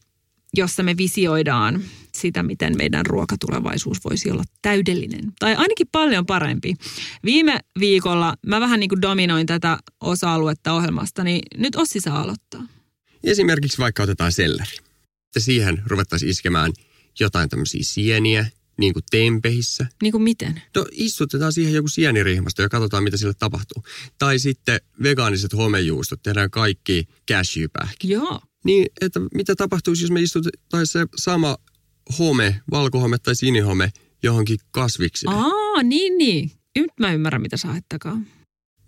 jossa 0.53 0.83
me 0.83 0.97
visioidaan 0.97 1.83
sitä, 2.15 2.43
miten 2.43 2.77
meidän 2.77 3.05
ruokatulevaisuus 3.05 3.97
voisi 4.03 4.31
olla 4.31 4.43
täydellinen. 4.61 5.33
Tai 5.39 5.55
ainakin 5.55 5.87
paljon 5.91 6.25
parempi. 6.25 6.75
Viime 7.25 7.59
viikolla 7.79 8.35
mä 8.45 8.59
vähän 8.59 8.79
niin 8.79 8.89
kuin 8.89 9.01
dominoin 9.01 9.45
tätä 9.45 9.77
osa-aluetta 10.01 10.73
ohjelmasta, 10.73 11.23
niin 11.23 11.41
nyt 11.57 11.75
Ossi 11.75 11.99
saa 11.99 12.21
aloittaa. 12.21 12.67
Esimerkiksi 13.23 13.77
vaikka 13.77 14.03
otetaan 14.03 14.31
selleri. 14.31 14.77
Siihen 15.37 15.81
ruvettaisiin 15.85 16.29
iskemään 16.29 16.71
jotain 17.19 17.49
tämmöisiä 17.49 17.83
sieniä, 17.83 18.45
niin 18.79 18.93
kuin 18.93 19.03
tempehissä. 19.11 19.87
Niin 20.01 20.11
kuin 20.11 20.23
miten? 20.23 20.61
No 20.75 20.85
istutetaan 20.91 21.53
siihen 21.53 21.73
joku 21.73 21.87
sienirihmasto 21.87 22.61
ja 22.61 22.69
katsotaan, 22.69 23.03
mitä 23.03 23.17
sille 23.17 23.33
tapahtuu. 23.39 23.83
Tai 24.17 24.39
sitten 24.39 24.81
vegaaniset 25.03 25.53
homejuustot, 25.53 26.23
tehdään 26.23 26.51
kaikki 26.51 27.07
cashewpähki. 27.31 28.09
Joo. 28.09 28.41
Niin, 28.63 28.85
että 29.01 29.19
mitä 29.33 29.55
tapahtuisi, 29.55 30.03
jos 30.03 30.11
me 30.11 30.21
istutetaan 30.21 30.87
se 30.87 31.05
sama 31.15 31.57
home, 32.19 32.61
valkohome 32.71 33.17
tai 33.17 33.35
sinihome 33.35 33.91
johonkin 34.23 34.57
kasvikseen. 34.71 35.33
Aa, 35.33 35.83
niin 35.83 36.17
niin. 36.17 36.51
Nyt 36.75 36.91
mä 36.99 37.13
ymmärrän, 37.13 37.41
mitä 37.41 37.57
sä 37.57 37.67
haittakaan. 37.67 38.27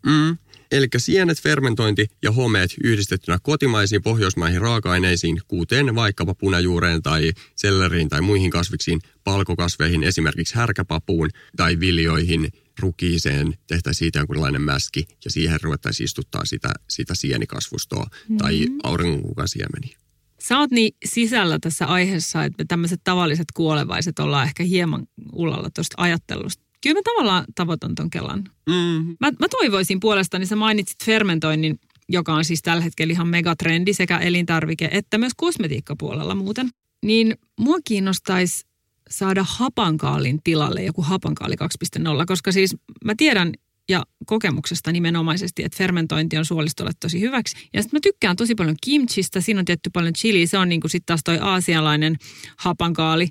Mm. 0.06 0.38
Eli 0.72 0.88
sienet, 0.98 1.42
fermentointi 1.42 2.08
ja 2.22 2.32
homeet 2.32 2.72
yhdistettynä 2.84 3.40
kotimaisiin 3.44 4.04
pohjoismaihin 4.04 4.62
raaka-aineisiin, 4.62 5.42
kuten 5.48 5.96
vaikkapa 5.96 6.36
punajuureen 6.36 7.02
tai 7.02 7.32
selleriin 7.56 8.10
tai 8.10 8.22
muihin 8.22 8.52
kasviksiin, 8.52 9.00
palkokasveihin, 9.24 10.04
esimerkiksi 10.04 10.56
härkäpapuun 10.56 11.30
tai 11.56 11.80
viljoihin, 11.80 12.50
rukiiseen, 12.80 13.54
tehtäisiin 13.68 14.00
siitä 14.00 14.20
jonkunlainen 14.20 14.62
mäski 14.62 15.06
ja 15.26 15.32
siihen 15.32 15.60
ruvettaisiin 15.62 16.06
istuttaa 16.06 16.46
sitä, 16.46 16.70
sitä 16.90 17.16
sienikasvustoa 17.16 18.06
mm. 18.30 18.38
tai 18.38 18.68
auringonkukasiemeniä. 18.84 19.98
Sä 20.40 20.60
oot 20.60 20.72
niin 20.72 20.94
sisällä 21.06 21.58
tässä 21.62 21.86
aiheessa, 21.86 22.44
että 22.44 22.64
me 22.64 22.66
tämmöiset 22.68 23.02
tavalliset 23.04 23.48
kuolevaiset 23.54 24.20
ollaan 24.20 24.48
ehkä 24.48 24.64
hieman 24.64 25.08
ullalla 25.34 25.70
tuosta 25.76 25.96
ajattelusta. 25.98 26.71
Kyllä 26.84 26.94
mä 26.94 27.02
tavallaan 27.04 27.46
tavoitan 27.56 27.96
ton 27.96 28.10
Kelan. 28.10 28.44
Mm. 28.70 29.16
Mä, 29.20 29.32
mä 29.40 29.48
toivoisin 29.50 30.00
puolestani, 30.00 30.46
sä 30.46 30.56
mainitsit 30.56 31.04
fermentoinnin, 31.06 31.80
joka 32.10 32.34
on 32.34 32.46
siis 32.46 32.62
tällä 32.62 32.84
hetkellä 32.84 33.12
ihan 33.12 33.28
megatrendi 33.28 33.94
sekä 33.94 34.18
elintarvike- 34.18 34.90
että 34.92 35.18
myös 35.18 35.32
kosmetiikkapuolella 35.38 36.36
muuten. 36.36 36.70
Niin 37.06 37.36
mua 37.60 37.78
kiinnostaisi 37.84 38.66
saada 39.10 39.46
hapankaalin 39.50 40.40
tilalle 40.44 40.84
joku 40.84 41.02
hapankaali 41.02 41.56
2.0, 41.56 42.26
koska 42.28 42.52
siis 42.52 42.76
mä 43.06 43.14
tiedän 43.18 43.54
ja 43.92 44.04
kokemuksesta 44.26 44.92
nimenomaisesti, 44.92 45.64
että 45.64 45.78
fermentointi 45.78 46.38
on 46.38 46.46
suolistolle 46.46 46.92
tosi 47.00 47.22
hyväksi. 47.22 47.70
Ja 47.74 47.82
sitten 47.82 47.98
mä 47.98 48.02
tykkään 48.02 48.36
tosi 48.36 48.56
paljon 48.56 48.76
kimchistä, 48.84 49.42
siinä 49.42 49.60
on 49.60 49.66
tietty 49.66 49.90
paljon 49.94 50.14
chili, 50.14 50.48
se 50.48 50.58
on 50.58 50.70
niin 50.70 50.82
sitten 50.86 51.06
taas 51.06 51.22
toi 51.24 51.40
aasialainen 51.42 52.16
hapankaali. 52.58 53.28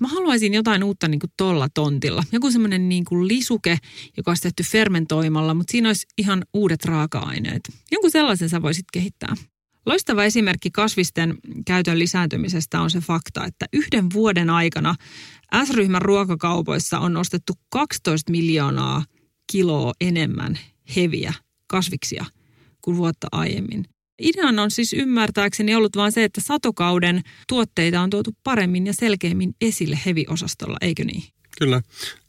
Mä 0.00 0.08
haluaisin 0.08 0.54
jotain 0.54 0.84
uutta 0.84 1.08
niin 1.08 1.20
kuin 1.20 1.30
tolla 1.36 1.68
tontilla. 1.74 2.24
Joku 2.32 2.50
semmoinen 2.50 2.88
niin 2.88 3.04
kuin 3.04 3.28
lisuke, 3.28 3.78
joka 4.16 4.30
olisi 4.30 4.42
tehty 4.42 4.62
fermentoimalla, 4.62 5.54
mutta 5.54 5.72
siinä 5.72 5.88
olisi 5.88 6.06
ihan 6.18 6.42
uudet 6.54 6.84
raaka-aineet. 6.84 7.60
Jonkun 7.92 8.10
sellaisen 8.10 8.48
sä 8.48 8.62
voisit 8.62 8.86
kehittää. 8.92 9.34
Loistava 9.86 10.24
esimerkki 10.24 10.70
kasvisten 10.70 11.34
käytön 11.66 11.98
lisääntymisestä 11.98 12.80
on 12.80 12.90
se 12.90 13.00
fakta, 13.00 13.44
että 13.46 13.66
yhden 13.72 14.06
vuoden 14.14 14.50
aikana 14.50 14.94
S-ryhmän 15.64 16.02
ruokakaupoissa 16.02 16.98
on 16.98 17.16
ostettu 17.16 17.52
12 17.70 18.30
miljoonaa 18.30 19.04
kiloa 19.50 19.92
enemmän 20.00 20.58
heviä 20.96 21.34
kasviksia 21.66 22.24
kuin 22.80 22.96
vuotta 22.96 23.26
aiemmin. 23.32 23.84
Idean 24.22 24.58
on 24.58 24.70
siis 24.70 24.92
ymmärtääkseni 24.92 25.74
ollut 25.74 25.96
vain 25.96 26.12
se, 26.12 26.24
että 26.24 26.40
satokauden 26.40 27.22
tuotteita 27.48 28.00
on 28.00 28.10
tuotu 28.10 28.30
paremmin 28.44 28.86
ja 28.86 28.92
selkeämmin 28.92 29.54
esille 29.60 29.98
heviosastolla, 30.06 30.76
eikö 30.80 31.04
niin? 31.04 31.22
Kyllä. 31.58 31.82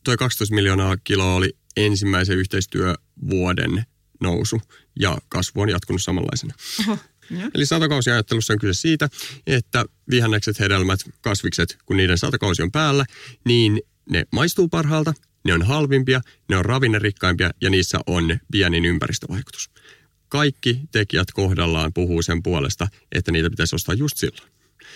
Tuo 0.04 0.18
12 0.18 0.56
miljoonaa 0.56 0.98
kiloa 1.04 1.36
oli 1.36 1.58
ensimmäisen 1.78 2.38
yhteistyövuoden 2.38 3.86
nousu 4.22 4.62
ja 5.00 5.18
kasvu 5.30 5.62
on 5.62 5.70
jatkunut 5.70 6.02
samanlaisena. 6.02 6.54
Oho. 6.80 6.98
Eli 7.54 7.66
satokausiajattelussa 7.66 8.54
on 8.54 8.60
kyse 8.60 8.82
siitä, 8.82 9.10
että 9.48 9.86
vihannekset, 10.10 10.60
hedelmät, 10.60 11.00
kasvikset, 11.22 11.78
kun 11.86 11.98
niiden 11.98 12.18
satokausi 12.18 12.62
on 12.62 12.72
päällä, 12.72 13.06
niin 13.46 13.82
ne 14.10 14.24
maistuu 14.32 14.68
parhaalta, 14.68 15.14
ne 15.44 15.54
on 15.54 15.62
halvimpia, 15.62 16.22
ne 16.50 16.58
on 16.58 16.66
ravinnerikkaimpia 16.66 17.52
ja 17.62 17.70
niissä 17.70 18.00
on 18.08 18.40
pienin 18.52 18.86
ympäristövaikutus. 18.86 19.70
Kaikki 20.30 20.82
tekijät 20.92 21.32
kohdallaan 21.34 21.94
puhuu 21.94 22.22
sen 22.22 22.44
puolesta, 22.44 22.88
että 23.12 23.32
niitä 23.32 23.50
pitäisi 23.50 23.76
ostaa 23.76 23.96
just 23.96 24.18
silloin. 24.18 24.52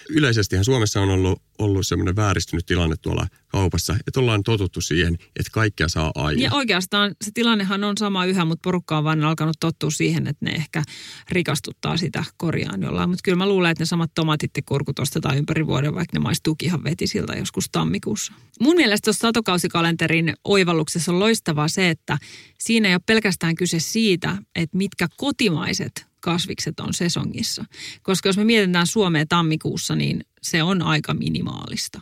Yleisestihän 0.10 0.66
Suomessa 0.66 1.02
on 1.02 1.10
ollut, 1.10 1.42
ollut 1.60 1.88
semmoinen 1.88 2.16
vääristynyt 2.16 2.66
tilanne 2.66 2.96
tuolla 3.02 3.28
kaupassa, 3.48 3.96
että 4.08 4.20
ollaan 4.20 4.44
totuttu 4.44 4.82
siihen, 4.82 5.14
että 5.14 5.50
kaikkea 5.52 5.88
saa 5.88 6.12
aina. 6.16 6.42
Ja 6.42 6.54
oikeastaan 6.54 7.16
se 7.24 7.32
tilannehan 7.34 7.84
on 7.84 7.98
sama 7.98 8.26
yhä, 8.26 8.46
mutta 8.46 8.62
porukka 8.64 8.98
on 8.98 9.04
vaan 9.04 9.24
alkanut 9.24 9.56
tottua 9.60 9.92
siihen, 9.92 10.28
että 10.28 10.46
ne 10.46 10.52
ehkä 10.52 10.84
rikastuttaa 11.30 11.98
sitä 11.98 12.24
korjaan 12.38 12.82
jollain. 12.82 13.10
Mutta 13.10 13.24
kyllä 13.24 13.36
mä 13.36 13.48
luulen, 13.48 13.72
että 13.72 13.82
ne 13.82 13.86
samat 13.86 14.12
tomatit 14.16 14.52
ja 14.58 14.64
kurkut 14.66 15.00
ostetaan 15.00 15.38
ympäri 15.38 15.68
vuoden, 15.68 15.96
vaikka 15.96 16.20
ne 16.20 16.24
maistuukin 16.24 16.68
ihan 16.68 16.84
vetisiltä 16.84 17.34
joskus 17.34 17.70
tammikuussa. 17.72 18.34
Mun 18.60 18.76
mielestä 18.76 19.06
tuossa 19.06 19.28
satokausikalenterin 19.28 20.34
oivalluksessa 20.44 21.12
on 21.12 21.20
loistavaa 21.20 21.68
se, 21.68 21.90
että 21.90 22.18
siinä 22.60 22.88
ei 22.88 22.96
ole 22.96 23.02
pelkästään 23.06 23.56
kyse 23.56 23.80
siitä, 23.80 24.38
että 24.56 24.78
mitkä 24.78 25.08
kotimaiset 25.18 26.06
kasvikset 26.26 26.80
on 26.80 26.94
sesongissa. 26.94 27.66
Koska 28.04 28.30
jos 28.30 28.38
me 28.38 28.46
mietitään 28.46 28.88
Suomea 28.88 29.26
tammikuussa, 29.30 29.96
niin 29.96 30.26
se 30.42 30.64
on 30.64 30.82
aika 30.82 31.14
minimaalista. 31.14 32.02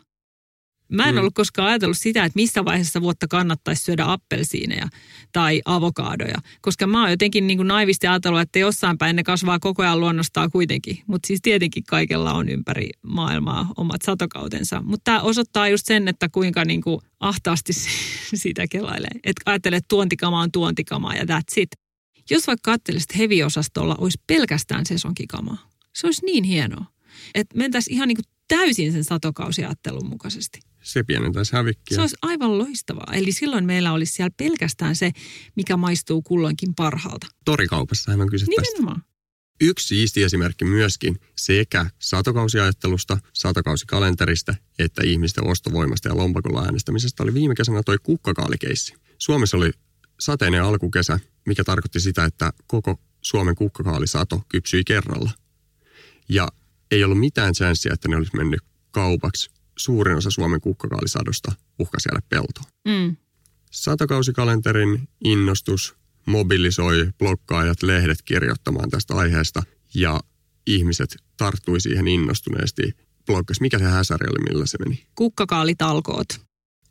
Mä 0.90 1.06
en 1.06 1.16
mm. 1.16 1.20
ollut 1.20 1.34
koskaan 1.34 1.68
ajatellut 1.68 1.98
sitä, 1.98 2.24
että 2.24 2.36
missä 2.36 2.66
vaiheessa 2.66 3.02
vuotta 3.02 3.28
kannattaisi 3.28 3.84
syödä 3.84 4.06
appelsiineja 4.08 4.88
tai 5.32 5.62
avokadoja. 5.66 6.38
Koska 6.62 6.88
mä 6.88 7.02
oon 7.02 7.12
jotenkin 7.12 7.48
niin 7.48 7.58
kuin 7.58 7.68
naivisti 7.68 8.08
ajatellut, 8.08 8.42
että 8.42 8.60
jossain 8.60 8.98
päin 8.98 9.16
ne 9.16 9.24
kasvaa 9.24 9.60
koko 9.60 9.84
ajan 9.84 10.00
luonnostaan 10.00 10.52
kuitenkin. 10.52 11.00
Mutta 11.08 11.28
siis 11.28 11.40
tietenkin 11.42 11.84
kaikella 11.90 12.34
on 12.34 12.50
ympäri 12.50 12.90
maailmaa 13.02 13.72
omat 13.78 14.02
satokautensa. 14.02 14.82
Mutta 14.82 15.04
tämä 15.04 15.22
osoittaa 15.22 15.70
just 15.70 15.86
sen, 15.86 16.08
että 16.08 16.30
kuinka 16.30 16.66
niin 16.66 16.82
kuin 16.82 17.02
ahtaasti 17.20 17.74
sitä 18.44 18.66
kelailee. 18.72 19.20
Että 19.24 19.42
ajattelee, 19.46 19.78
että 19.78 19.88
tuontikama 19.88 20.42
on 20.42 20.52
tuontikama 20.52 21.16
ja 21.16 21.24
that's 21.24 21.54
it. 21.58 21.70
Jos 22.30 22.48
vaikka 22.48 22.72
katselisit, 22.72 23.12
että 23.12 23.18
heavy-osastolla 23.18 23.96
olisi 23.98 24.22
pelkästään 24.28 24.86
sesonkikamaa, 24.86 25.70
se 25.94 26.08
olisi 26.08 26.26
niin 26.26 26.44
hienoa. 26.44 26.86
Että 27.36 27.58
mentäisiin 27.58 27.96
ihan 27.96 28.08
niin 28.08 28.16
kuin 28.16 28.26
täysin 28.48 28.92
sen 28.92 29.04
satokausiajattelun 29.04 30.10
mukaisesti. 30.10 30.60
Se 30.84 31.04
pienentäisi 31.04 31.54
hävikkiä. 31.54 31.96
Se 31.96 32.02
olisi 32.02 32.16
aivan 32.22 32.58
loistavaa. 32.58 33.14
Eli 33.14 33.32
silloin 33.32 33.66
meillä 33.66 33.92
olisi 33.94 34.14
siellä 34.14 34.30
pelkästään 34.38 34.96
se, 34.96 35.12
mikä 35.56 35.78
maistuu 35.78 36.22
kulloinkin 36.22 36.76
parhaalta. 36.76 37.28
Torikaupassahan 37.46 38.22
on 38.22 38.30
kyse 38.30 38.46
Nimenomaan. 38.46 38.96
tästä. 38.96 39.14
Yksi 39.62 39.88
siisti 39.88 40.24
esimerkki 40.24 40.66
myöskin 40.66 41.20
sekä 41.36 41.86
satokausiajattelusta, 42.00 43.18
satokausikalenterista, 43.34 44.56
että 44.80 45.02
ihmisten 45.06 45.48
ostovoimasta 45.48 46.10
ja 46.10 46.18
lompakolla 46.18 46.64
äänestämisestä 46.66 47.24
oli 47.24 47.34
viime 47.34 47.56
kesänä 47.56 47.84
toi 47.86 47.98
kukkakaalikeissi. 48.04 48.96
Suomessa 49.18 49.58
oli 49.58 49.72
sateinen 50.20 50.64
alkukesä, 50.64 51.20
mikä 51.46 51.64
tarkoitti 51.64 52.00
sitä, 52.00 52.26
että 52.26 52.54
koko 52.68 53.00
Suomen 53.22 53.56
kukkakaalisato 53.56 54.42
kypsyi 54.50 54.84
kerralla. 54.84 55.32
Ja 56.30 56.48
ei 56.92 57.04
ollut 57.04 57.20
mitään 57.20 57.54
chanssiä, 57.54 57.94
että 57.94 58.08
ne 58.08 58.16
olisi 58.16 58.36
mennyt 58.36 58.62
kaupaksi. 58.92 59.52
Suurin 59.78 60.18
osa 60.18 60.32
Suomen 60.32 60.62
kukkakaalisadosta 60.62 61.52
uhkasi 61.80 62.10
jäädä 62.10 62.22
peltoon. 62.30 62.66
Mm. 62.88 63.16
Satakausikalenterin 63.72 65.10
innostus 65.24 65.96
mobilisoi 66.26 67.10
blokkaajat 67.18 67.84
lehdet 67.84 68.22
kirjoittamaan 68.26 68.90
tästä 68.90 69.16
aiheesta 69.16 69.64
ja 69.96 70.20
ihmiset 70.68 71.16
tarttui 71.38 71.82
siihen 71.82 72.08
innostuneesti. 72.08 72.94
Blokkas, 73.26 73.62
mikä 73.62 73.80
se 73.80 73.86
häsäri 73.86 74.28
oli, 74.30 74.54
millä 74.54 74.66
se 74.66 74.78
meni? 74.86 75.06
Kukkakaalitalkoot. 75.16 76.28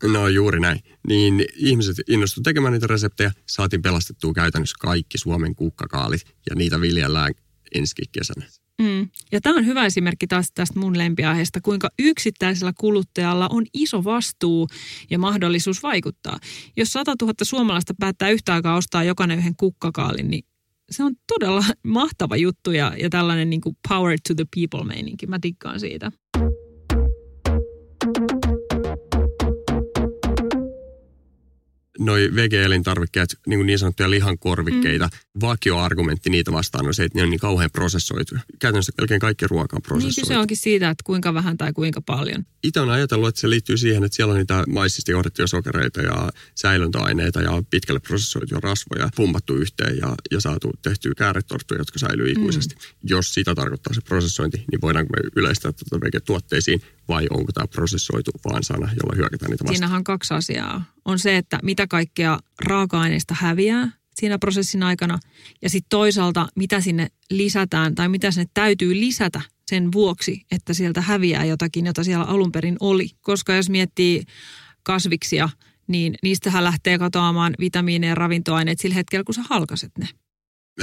No 0.02 0.28
juuri 0.28 0.60
näin. 0.60 0.80
Niin 1.08 1.44
ihmiset 1.56 1.96
innostuivat 2.08 2.44
tekemään 2.44 2.72
niitä 2.72 2.86
reseptejä, 2.86 3.32
saatiin 3.48 3.82
pelastettua 3.82 4.32
käytännössä 4.32 4.76
kaikki 4.80 5.18
Suomen 5.18 5.54
kukkakaalit 5.54 6.20
ja 6.50 6.56
niitä 6.56 6.80
viljellään 6.80 7.34
ensi 7.74 7.94
kesänä. 8.12 8.46
Mm. 8.82 9.08
Ja 9.32 9.40
tämä 9.40 9.58
on 9.58 9.66
hyvä 9.66 9.86
esimerkki 9.86 10.26
taas 10.26 10.52
tästä 10.54 10.80
mun 10.80 10.98
lempiaiheesta, 10.98 11.60
kuinka 11.60 11.88
yksittäisellä 11.98 12.72
kuluttajalla 12.78 13.48
on 13.48 13.64
iso 13.74 14.04
vastuu 14.04 14.68
ja 15.10 15.18
mahdollisuus 15.18 15.82
vaikuttaa. 15.82 16.38
Jos 16.76 16.92
100 16.92 17.14
000 17.22 17.34
suomalaista 17.42 17.94
päättää 17.98 18.30
yhtä 18.30 18.54
aikaa 18.54 18.76
ostaa 18.76 19.04
jokainen 19.04 19.38
yhden 19.38 19.56
kukkakaalin, 19.56 20.30
niin 20.30 20.44
se 20.90 21.04
on 21.04 21.14
todella 21.26 21.64
mahtava 21.82 22.36
juttu 22.36 22.70
ja, 22.70 22.92
ja 22.98 23.10
tällainen 23.10 23.50
niin 23.50 23.60
kuin 23.60 23.76
power 23.88 24.18
to 24.28 24.34
the 24.34 24.44
people 24.56 24.84
meininki. 24.84 25.26
Mä 25.26 25.38
tikkaan 25.40 25.80
siitä. 25.80 26.12
Noi 32.04 32.30
vege-elintarvikkeet, 32.34 33.36
niin, 33.46 33.58
kuin 33.58 33.66
niin 33.66 33.78
sanottuja 33.78 34.10
lihankorvikkeita, 34.10 35.06
mm. 35.06 35.40
vakioargumentti 35.40 36.30
niitä 36.30 36.52
vastaan 36.52 36.86
on 36.86 36.94
se, 36.94 37.04
että 37.04 37.18
ne 37.18 37.22
on 37.22 37.30
niin 37.30 37.40
kauhean 37.40 37.70
prosessoitu. 37.70 38.34
Käytännössä 38.58 38.92
melkein 38.98 39.20
kaikki 39.20 39.46
ruoka 39.46 39.76
on 39.76 39.82
prosessoitu. 39.82 40.20
Niin 40.20 40.26
se 40.26 40.38
onkin 40.38 40.56
siitä, 40.56 40.90
että 40.90 41.04
kuinka 41.06 41.34
vähän 41.34 41.56
tai 41.56 41.72
kuinka 41.72 42.00
paljon. 42.00 42.46
Itse 42.62 42.80
on 42.80 42.90
ajatellut, 42.90 43.28
että 43.28 43.40
se 43.40 43.50
liittyy 43.50 43.76
siihen, 43.76 44.04
että 44.04 44.16
siellä 44.16 44.32
on 44.32 44.38
niitä 44.38 44.64
maissista 44.68 45.10
johdettuja 45.10 45.46
sokereita 45.46 46.00
ja 46.00 46.30
säilöntäaineita 46.54 47.42
ja 47.42 47.62
pitkälle 47.70 48.00
prosessoituja 48.00 48.60
rasvoja 48.60 49.08
pumpattu 49.16 49.54
yhteen 49.54 49.96
ja, 49.96 50.14
ja 50.30 50.40
saatu 50.40 50.70
tehtyä 50.82 51.12
kääretorttuja, 51.16 51.80
jotka 51.80 51.98
säilyy 51.98 52.30
ikuisesti. 52.30 52.74
Mm. 52.74 52.80
Jos 53.02 53.34
sitä 53.34 53.54
tarkoittaa 53.54 53.94
se 53.94 54.00
prosessointi, 54.00 54.64
niin 54.70 54.80
voidaanko 54.80 55.12
me 55.16 55.28
yleistää 55.36 55.72
tätä 55.72 56.00
vege-tuotteisiin 56.00 56.82
vai 57.08 57.26
onko 57.30 57.52
tämä 57.52 57.66
prosessoitu 57.66 58.30
vaan 58.44 58.62
sana, 58.62 58.86
jolla 58.86 59.16
hyökätään 59.16 59.50
niitä 59.50 59.64
vastaan? 59.64 59.76
Siinähän 59.76 59.98
on 59.98 60.04
kaksi 60.04 60.34
asiaa. 60.34 60.84
On 61.04 61.18
se, 61.18 61.36
että 61.36 61.58
mitä 61.62 61.86
kaikkea 61.86 62.38
raaka-aineista 62.64 63.34
häviää 63.38 63.92
siinä 64.14 64.38
prosessin 64.38 64.82
aikana 64.82 65.18
ja 65.62 65.70
sitten 65.70 65.88
toisaalta 65.88 66.48
mitä 66.56 66.80
sinne 66.80 67.08
lisätään 67.30 67.94
tai 67.94 68.08
mitä 68.08 68.30
sinne 68.30 68.48
täytyy 68.54 68.94
lisätä 68.94 69.40
sen 69.70 69.92
vuoksi, 69.92 70.42
että 70.50 70.74
sieltä 70.74 71.00
häviää 71.00 71.44
jotakin, 71.44 71.86
jota 71.86 72.04
siellä 72.04 72.24
alun 72.24 72.52
perin 72.52 72.76
oli. 72.80 73.08
Koska 73.20 73.54
jos 73.54 73.70
miettii 73.70 74.22
kasviksia, 74.82 75.48
niin 75.86 76.14
niistähän 76.22 76.64
lähtee 76.64 76.98
katoamaan 76.98 77.54
vitamiineja 77.60 78.10
ja 78.10 78.14
ravintoaineet 78.14 78.80
sillä 78.80 78.94
hetkellä, 78.94 79.24
kun 79.24 79.34
sä 79.34 79.42
halkaset 79.50 79.92
ne. 79.98 80.08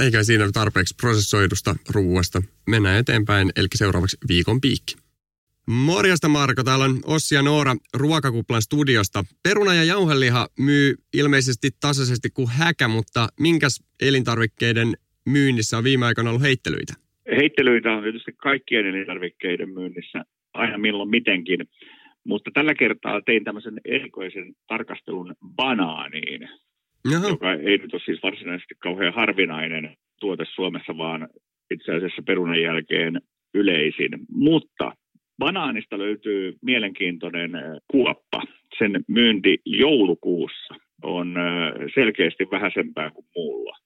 Eikä 0.00 0.24
siinä 0.24 0.50
tarpeeksi 0.52 0.94
prosessoidusta 0.94 1.76
ruuasta. 1.88 2.42
Mennään 2.66 2.98
eteenpäin, 2.98 3.52
eli 3.56 3.68
seuraavaksi 3.74 4.16
viikon 4.28 4.60
piikki. 4.60 4.96
Morjesta 5.70 6.28
Marko, 6.28 6.62
täällä 6.64 6.84
on 6.84 6.96
Ossi 7.06 7.34
ja 7.34 7.42
Noora 7.42 7.74
Ruokakuplan 7.94 8.62
studiosta. 8.62 9.24
Peruna 9.42 9.74
ja 9.74 9.84
jauheliha 9.84 10.46
myy 10.58 10.94
ilmeisesti 11.14 11.68
tasaisesti 11.80 12.28
kuin 12.34 12.48
häkä, 12.48 12.88
mutta 12.88 13.28
minkäs 13.40 13.84
elintarvikkeiden 14.02 14.88
myynnissä 15.26 15.78
on 15.78 15.84
viime 15.84 16.06
aikoina 16.06 16.30
ollut 16.30 16.42
heittelyitä? 16.42 16.94
Heittelyitä 17.36 17.92
on 17.92 18.02
tietysti 18.02 18.32
kaikkien 18.32 18.86
elintarvikkeiden 18.86 19.70
myynnissä 19.74 20.24
aina 20.54 20.78
milloin 20.78 21.10
mitenkin, 21.10 21.60
mutta 22.24 22.50
tällä 22.54 22.74
kertaa 22.74 23.20
tein 23.26 23.44
tämmöisen 23.44 23.80
erikoisen 23.84 24.54
tarkastelun 24.66 25.34
banaaniin, 25.56 26.48
Jaha. 27.10 27.28
joka 27.28 27.52
ei 27.52 27.78
nyt 27.78 27.94
ole 27.94 28.02
siis 28.04 28.22
varsinaisesti 28.22 28.74
kauhean 28.78 29.14
harvinainen 29.14 29.96
tuote 30.20 30.44
Suomessa, 30.54 30.98
vaan 30.98 31.28
itse 31.70 31.92
asiassa 31.92 32.22
perunan 32.26 32.62
jälkeen 32.62 33.20
yleisin. 33.54 34.10
Mutta 34.28 34.92
banaanista 35.40 35.98
löytyy 35.98 36.58
mielenkiintoinen 36.62 37.54
äh, 37.54 37.62
kuoppa. 37.90 38.42
Sen 38.78 38.92
myynti 39.08 39.58
joulukuussa 39.66 40.74
on 41.02 41.36
äh, 41.36 41.44
selkeästi 41.94 42.44
vähäisempää 42.50 43.10
kuin 43.10 43.26
muulla. 43.36 43.76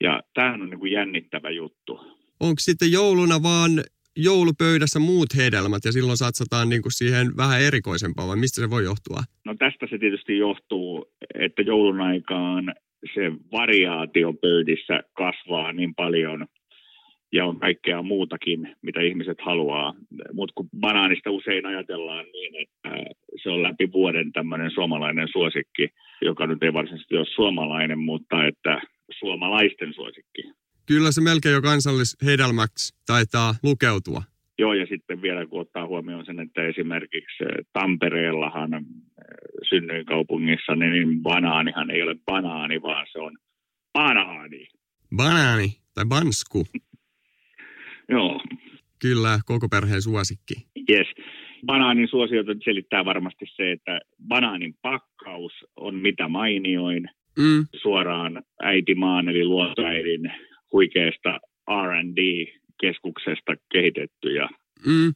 Ja 0.00 0.22
tämähän 0.34 0.62
on 0.62 0.70
niin 0.70 0.80
kuin 0.80 0.92
jännittävä 0.92 1.50
juttu. 1.50 1.92
Onko 2.40 2.58
sitten 2.58 2.92
jouluna 2.92 3.42
vaan 3.42 3.70
joulupöydässä 4.16 4.98
muut 4.98 5.36
hedelmät 5.36 5.84
ja 5.84 5.92
silloin 5.92 6.16
satsataan 6.16 6.68
niin 6.68 6.82
kuin 6.82 6.92
siihen 6.92 7.26
vähän 7.36 7.62
erikoisempaa 7.62 8.28
vai 8.28 8.36
mistä 8.36 8.60
se 8.60 8.70
voi 8.70 8.84
johtua? 8.84 9.20
No 9.44 9.54
tästä 9.58 9.86
se 9.90 9.98
tietysti 9.98 10.38
johtuu, 10.38 11.12
että 11.34 11.62
joulun 11.62 12.00
aikaan 12.00 12.74
se 13.14 13.32
variaatio 13.52 14.32
pöydissä 14.32 15.02
kasvaa 15.12 15.72
niin 15.72 15.94
paljon 15.94 16.46
ja 17.32 17.46
on 17.46 17.60
kaikkea 17.60 18.02
muutakin, 18.02 18.76
mitä 18.82 19.00
ihmiset 19.00 19.38
haluaa. 19.40 19.94
Mutta 20.32 20.52
kun 20.54 20.68
banaanista 20.80 21.30
usein 21.30 21.66
ajatellaan 21.66 22.24
niin, 22.32 22.54
että 22.62 23.12
se 23.42 23.50
on 23.50 23.62
läpi 23.62 23.92
vuoden 23.92 24.32
tämmöinen 24.32 24.70
suomalainen 24.70 25.28
suosikki, 25.32 25.88
joka 26.22 26.46
nyt 26.46 26.62
ei 26.62 26.72
varsinaisesti 26.72 27.16
ole 27.16 27.26
suomalainen, 27.34 27.98
mutta 27.98 28.46
että 28.46 28.82
suomalaisten 29.18 29.94
suosikki. 29.94 30.42
Kyllä 30.86 31.12
se 31.12 31.20
melkein 31.20 31.52
jo 31.52 31.62
kansallishedelmäksi 31.62 32.94
taitaa 33.06 33.54
lukeutua. 33.62 34.22
Joo, 34.58 34.74
ja 34.74 34.86
sitten 34.86 35.22
vielä 35.22 35.46
kun 35.46 35.60
ottaa 35.60 35.86
huomioon 35.86 36.26
sen, 36.26 36.40
että 36.40 36.66
esimerkiksi 36.66 37.44
Tampereellahan 37.72 38.70
synnyinkaupungissa, 39.68 40.74
niin 40.74 41.22
banaanihan 41.22 41.90
ei 41.90 42.02
ole 42.02 42.16
banaani, 42.26 42.82
vaan 42.82 43.06
se 43.12 43.18
on 43.18 43.36
banaani. 43.92 44.68
Banaani 45.16 45.68
tai 45.94 46.04
bansku. 46.04 46.66
Joo, 48.08 48.40
Kyllä, 48.98 49.38
koko 49.46 49.68
perheen 49.68 50.02
suosikki. 50.02 50.54
yes. 50.90 51.06
Banaanin 51.66 52.08
suosiota 52.08 52.52
selittää 52.64 53.04
varmasti 53.04 53.44
se, 53.56 53.72
että 53.72 54.00
banaanin 54.28 54.74
pakkaus 54.82 55.52
on 55.76 55.94
mitä 55.94 56.28
mainioin 56.28 57.08
Mm, 57.38 57.66
suoraan 57.82 58.42
äitimaan 58.62 59.28
eli 59.28 59.44
luontoäidin 59.44 60.32
huikeasta 60.72 61.40
R&D-keskuksesta 62.32 63.52
kehitetty 63.72 64.32
ja 64.34 64.48
mm, 64.86 65.12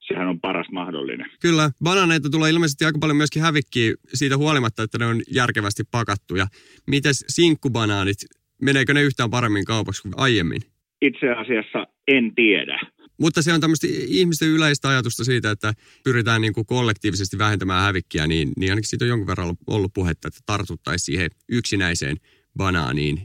sehän 0.00 0.28
on 0.28 0.40
paras 0.40 0.66
mahdollinen. 0.72 1.30
kyllä, 1.40 1.70
banaaneita 1.84 2.30
tulee 2.30 2.50
ilmeisesti 2.50 2.84
aika 2.84 2.98
paljon 2.98 3.16
myöskin 3.16 3.42
hävikkiä 3.42 3.94
siitä 4.14 4.36
huolimatta, 4.36 4.82
että 4.82 4.98
ne 4.98 5.06
on 5.06 5.20
järkevästi 5.34 5.82
pakattuja. 5.90 6.46
Mites 6.86 7.24
sinkkubanaanit, 7.28 8.16
meneekö 8.62 8.94
ne 8.94 9.02
yhtään 9.02 9.30
paremmin 9.30 9.64
kaupaksi 9.64 10.02
kuin 10.02 10.14
aiemmin? 10.16 10.60
Itse 11.02 11.30
asiassa 11.30 11.86
en 12.08 12.34
tiedä. 12.34 12.80
Mutta 13.20 13.42
se 13.42 13.52
on 13.52 13.60
tämmöistä 13.60 13.86
ihmisten 13.90 14.48
yleistä 14.48 14.88
ajatusta 14.88 15.24
siitä, 15.24 15.50
että 15.50 15.72
pyritään 16.04 16.40
niin 16.40 16.52
kuin 16.52 16.66
kollektiivisesti 16.66 17.38
vähentämään 17.38 17.82
hävikkiä, 17.82 18.26
niin, 18.26 18.52
niin 18.56 18.72
ainakin 18.72 18.88
siitä 18.88 19.04
on 19.04 19.08
jonkun 19.08 19.26
verran 19.26 19.56
ollut- 19.66 19.94
puhetta, 19.94 20.28
että 20.28 20.40
tartuttaisiin 20.46 21.06
siihen 21.06 21.30
yksinäiseen 21.48 22.16
banaaniin 22.56 23.18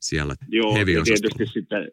siellä 0.00 0.34
Joo, 0.48 0.74
tietysti 0.84 1.46
sitten 1.46 1.88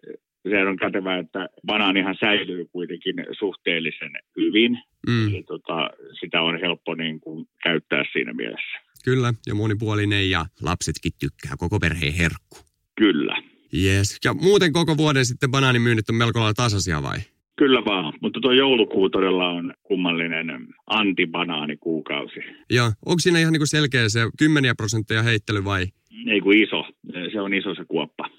se 0.50 0.68
on 0.68 0.78
kätevää, 0.78 1.18
että 1.20 1.50
banaanihan 1.66 2.16
säilyy 2.20 2.66
kuitenkin 2.66 3.16
suhteellisen 3.40 4.12
hyvin. 4.38 4.80
Mm, 5.08 5.28
Eli 5.28 5.44
tota, 5.44 5.90
sitä 6.20 6.42
on 6.42 6.60
helppo 6.60 6.96
niin 6.96 7.20
kuin 7.20 7.48
käyttää 7.64 8.04
siinä 8.14 8.34
mielessä. 8.34 8.78
kyllä, 9.06 9.34
ja 9.48 9.56
monipuolinen 9.56 10.30
ja 10.30 10.46
lapsetkin 10.62 11.12
tykkää, 11.20 11.52
koko 11.58 11.80
perheen 11.80 12.14
herkku. 12.14 12.58
Kyllä. 12.98 13.38
Yes. 13.74 14.18
Ja 14.26 14.34
muuten 14.34 14.74
koko 14.74 14.98
vuoden 14.98 15.26
sitten 15.26 15.52
banaanimyynnit 15.52 16.10
on 16.10 16.16
melko 16.16 16.40
lailla 16.40 16.54
tasaisia 16.54 17.04
vai? 17.04 17.18
Kyllä 17.58 17.86
vaan, 17.86 18.14
mutta 18.22 18.40
tuo 18.40 18.52
joulukuu 18.52 19.10
todella 19.10 19.50
on 19.50 19.74
kummallinen 19.84 20.68
antibanaanikukausi. 20.88 22.40
Ja 22.72 22.92
onko 23.06 23.20
siinä 23.20 23.40
ihan 23.40 23.54
niin 23.54 23.68
selkeä 23.68 24.10
se 24.10 24.20
kymmeniä 24.40 24.76
prosentteja 24.76 25.24
heittely 25.24 25.64
vai? 25.64 25.86
Ei 26.28 26.42
kun 26.42 26.54
iso, 26.54 26.84
se 27.32 27.42
on 27.42 27.54
iso 27.54 27.76
se 27.76 27.86
kuoppa. 27.86 28.30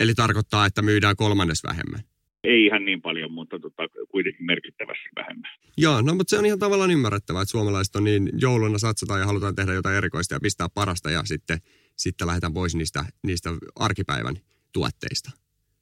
Eli 0.00 0.14
tarkoittaa, 0.14 0.66
että 0.66 0.82
myydään 0.82 1.16
kolmannes 1.16 1.62
vähemmän. 1.68 2.00
Ei 2.44 2.66
ihan 2.66 2.84
niin 2.84 3.02
paljon, 3.02 3.32
mutta 3.32 3.58
tota, 3.58 3.82
kuitenkin 4.10 4.46
merkittävästi 4.46 5.08
vähemmän. 5.16 5.50
Joo, 5.78 6.02
no 6.02 6.14
mutta 6.14 6.30
se 6.30 6.38
on 6.38 6.46
ihan 6.46 6.58
tavallaan 6.58 6.90
ymmärrettävää, 6.90 7.42
että 7.42 7.50
suomalaiset 7.50 7.96
on 7.96 8.04
niin 8.04 8.30
jouluna 8.38 8.78
satsataan 8.78 9.20
ja 9.20 9.26
halutaan 9.26 9.54
tehdä 9.54 9.72
jotain 9.72 9.96
erikoista 9.96 10.34
ja 10.34 10.40
pistää 10.40 10.68
parasta 10.74 11.10
ja 11.10 11.22
sitten, 11.24 11.58
sitten 11.96 12.26
lähdetään 12.26 12.54
pois 12.54 12.74
niistä, 12.74 13.04
niistä 13.22 13.50
arkipäivän 13.76 14.36
tuotteista. 14.74 15.30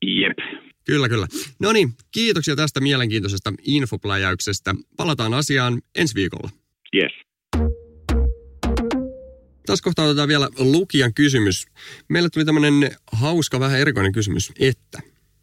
Jep. 0.02 0.38
Kyllä, 0.84 1.08
kyllä. 1.08 1.26
No 1.58 1.72
niin, 1.72 1.94
kiitoksia 2.10 2.56
tästä 2.56 2.80
mielenkiintoisesta 2.80 3.52
infopläjäyksestä. 3.62 4.74
Palataan 4.96 5.34
asiaan 5.34 5.82
ensi 5.94 6.14
viikolla. 6.14 6.50
Yes. 6.96 7.12
Tässä 9.66 9.84
kohtaa 9.84 10.04
otetaan 10.04 10.28
vielä 10.28 10.48
lukijan 10.58 11.14
kysymys. 11.14 11.66
Meille 12.08 12.30
tuli 12.30 12.44
tämmöinen 12.44 12.90
hauska, 13.12 13.60
vähän 13.60 13.80
erikoinen 13.80 14.12
kysymys, 14.12 14.52
että 14.58 15.00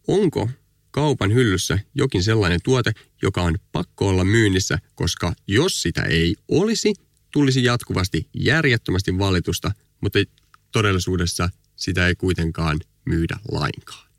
onko 0.08 0.48
kaupan 0.90 1.34
hyllyssä 1.34 1.78
jokin 1.94 2.22
sellainen 2.22 2.60
tuote, 2.64 2.92
joka 3.22 3.42
on 3.42 3.54
pakko 3.72 4.08
olla 4.08 4.24
myynnissä, 4.24 4.78
koska 4.94 5.32
jos 5.46 5.82
sitä 5.82 6.02
ei 6.02 6.36
olisi, 6.48 6.92
tulisi 7.32 7.64
jatkuvasti 7.64 8.28
järjettömästi 8.34 9.18
valitusta, 9.18 9.72
mutta 10.00 10.18
todellisuudessa 10.72 11.50
sitä 11.76 12.06
ei 12.06 12.14
kuitenkaan 12.14 12.78
myydä 13.04 13.36
lainkaan. 13.52 14.10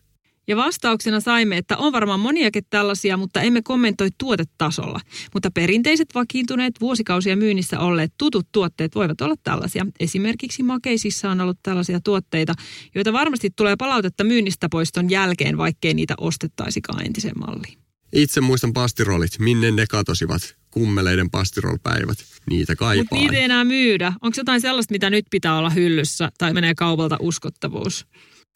Ja 0.48 0.56
vastauksena 0.56 1.20
saimme, 1.20 1.58
että 1.58 1.78
on 1.78 1.94
varmaan 1.94 2.20
moniakin 2.20 2.64
tällaisia, 2.70 3.18
mutta 3.18 3.42
emme 3.42 3.62
kommentoi 3.62 4.10
tuotetasolla. 4.18 5.00
Mutta 5.34 5.52
perinteiset 5.52 6.10
vakiintuneet 6.16 6.74
vuosikausia 6.82 7.36
myynnissä 7.36 7.80
olleet 7.80 8.14
tutut 8.18 8.48
tuotteet 8.52 8.96
voivat 8.96 9.22
olla 9.22 9.36
tällaisia. 9.44 9.86
Esimerkiksi 10.00 10.64
makeisissa 10.64 11.32
on 11.32 11.42
ollut 11.42 11.58
tällaisia 11.64 12.00
tuotteita, 12.04 12.54
joita 12.96 13.14
varmasti 13.14 13.50
tulee 13.56 13.76
palautetta 13.76 14.24
myynnistä 14.24 14.68
poiston 14.72 15.10
jälkeen, 15.10 15.58
vaikkei 15.58 15.94
niitä 15.94 16.14
ostettaisikaan 16.18 17.06
entisen 17.06 17.40
malliin. 17.40 17.78
Itse 18.14 18.42
muistan 18.42 18.74
pastirolit, 18.74 19.40
minne 19.40 19.72
ne 19.72 19.86
katosivat, 19.88 20.56
kummeleiden 20.72 21.30
pastirolpäivät. 21.30 22.18
Niitä 22.50 22.72
Mutta 22.72 22.86
kaipaan. 22.86 23.22
niitä 23.22 23.38
ei 23.38 23.44
enää 23.44 23.64
myydä. 23.64 24.14
Onko 24.22 24.36
jotain 24.38 24.62
sellaista, 24.62 24.92
mitä 24.92 25.10
nyt 25.10 25.26
pitää 25.30 25.58
olla 25.58 25.70
hyllyssä 25.70 26.32
tai 26.38 26.54
menee 26.54 26.76
kaupalta 26.76 27.18
uskottavuus? 27.20 28.06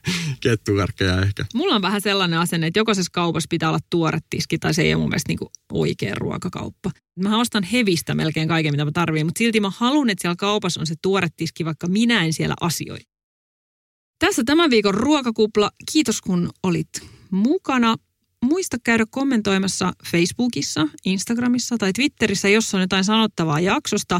Kettukarkkeja 0.41 1.21
ehkä. 1.21 1.45
Mulla 1.53 1.75
on 1.75 1.81
vähän 1.81 2.01
sellainen 2.01 2.39
asenne, 2.39 2.67
että 2.67 2.79
jokaisessa 2.79 3.11
kaupassa 3.13 3.47
pitää 3.49 3.69
olla 3.69 3.79
tuore 3.89 4.19
tiski, 4.29 4.57
tai 4.57 4.73
se 4.73 4.81
ei 4.81 4.93
ole 4.93 5.01
mun 5.01 5.09
mielestä 5.09 5.29
niinku 5.29 5.51
oikea 5.71 6.15
ruokakauppa. 6.15 6.91
Mä 7.19 7.39
ostan 7.39 7.63
hevistä 7.63 8.13
melkein 8.13 8.47
kaiken, 8.47 8.73
mitä 8.73 8.85
mä 8.85 8.91
tarviin, 8.91 9.25
mutta 9.25 9.39
silti 9.39 9.59
mä 9.59 9.71
haluan, 9.77 10.09
että 10.09 10.21
siellä 10.21 10.35
kaupassa 10.35 10.79
on 10.79 10.87
se 10.87 10.95
tuore 11.01 11.27
tiski, 11.37 11.65
vaikka 11.65 11.87
minä 11.87 12.25
en 12.25 12.33
siellä 12.33 12.55
asioi. 12.61 12.97
Tässä 14.19 14.43
tämän 14.45 14.69
viikon 14.69 14.93
ruokakupla. 14.93 15.69
Kiitos 15.91 16.21
kun 16.21 16.49
olit 16.63 16.89
mukana. 17.31 17.95
Muista 18.41 18.77
käydä 18.83 19.05
kommentoimassa 19.09 19.93
Facebookissa, 20.11 20.87
Instagramissa 21.05 21.77
tai 21.77 21.93
Twitterissä, 21.93 22.49
jos 22.49 22.75
on 22.75 22.81
jotain 22.81 23.03
sanottavaa 23.03 23.59
jaksosta 23.59 24.19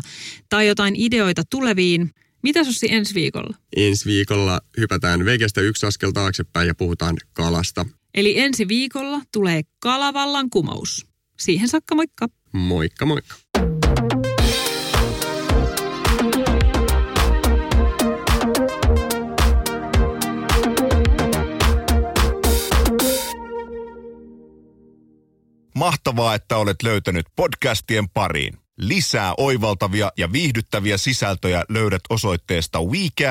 tai 0.50 0.68
jotain 0.68 0.96
ideoita 0.96 1.44
tuleviin. 1.50 2.12
Mitä 2.46 2.64
Sussi 2.64 2.88
ensi 2.92 3.16
viikolla? 3.16 3.58
Ensi 3.76 4.06
viikolla 4.06 4.62
hypätään 4.78 5.26
vegestä 5.26 5.62
yksi 5.62 5.86
askel 5.86 6.12
taaksepäin 6.12 6.68
ja 6.68 6.76
puhutaan 6.76 7.18
kalasta. 7.34 7.86
Eli 8.14 8.40
ensi 8.40 8.68
viikolla 8.68 9.22
tulee 9.34 9.62
kalavallan 9.80 10.50
kumous. 10.50 11.06
Siihen 11.40 11.68
saakka 11.68 11.96
moikka. 11.96 12.28
Moikka 12.54 13.06
moikka. 13.06 13.36
Mahtavaa, 25.76 26.36
että 26.36 26.58
olet 26.58 26.84
löytänyt 26.84 27.26
podcastien 27.36 28.10
pariin. 28.10 28.65
Lisää 28.78 29.34
oivaltavia 29.38 30.12
ja 30.18 30.32
viihdyttäviä 30.32 30.98
sisältöjä 30.98 31.66
löydät 31.70 32.02
osoitteesta 32.10 32.80
WeCast 32.82 33.26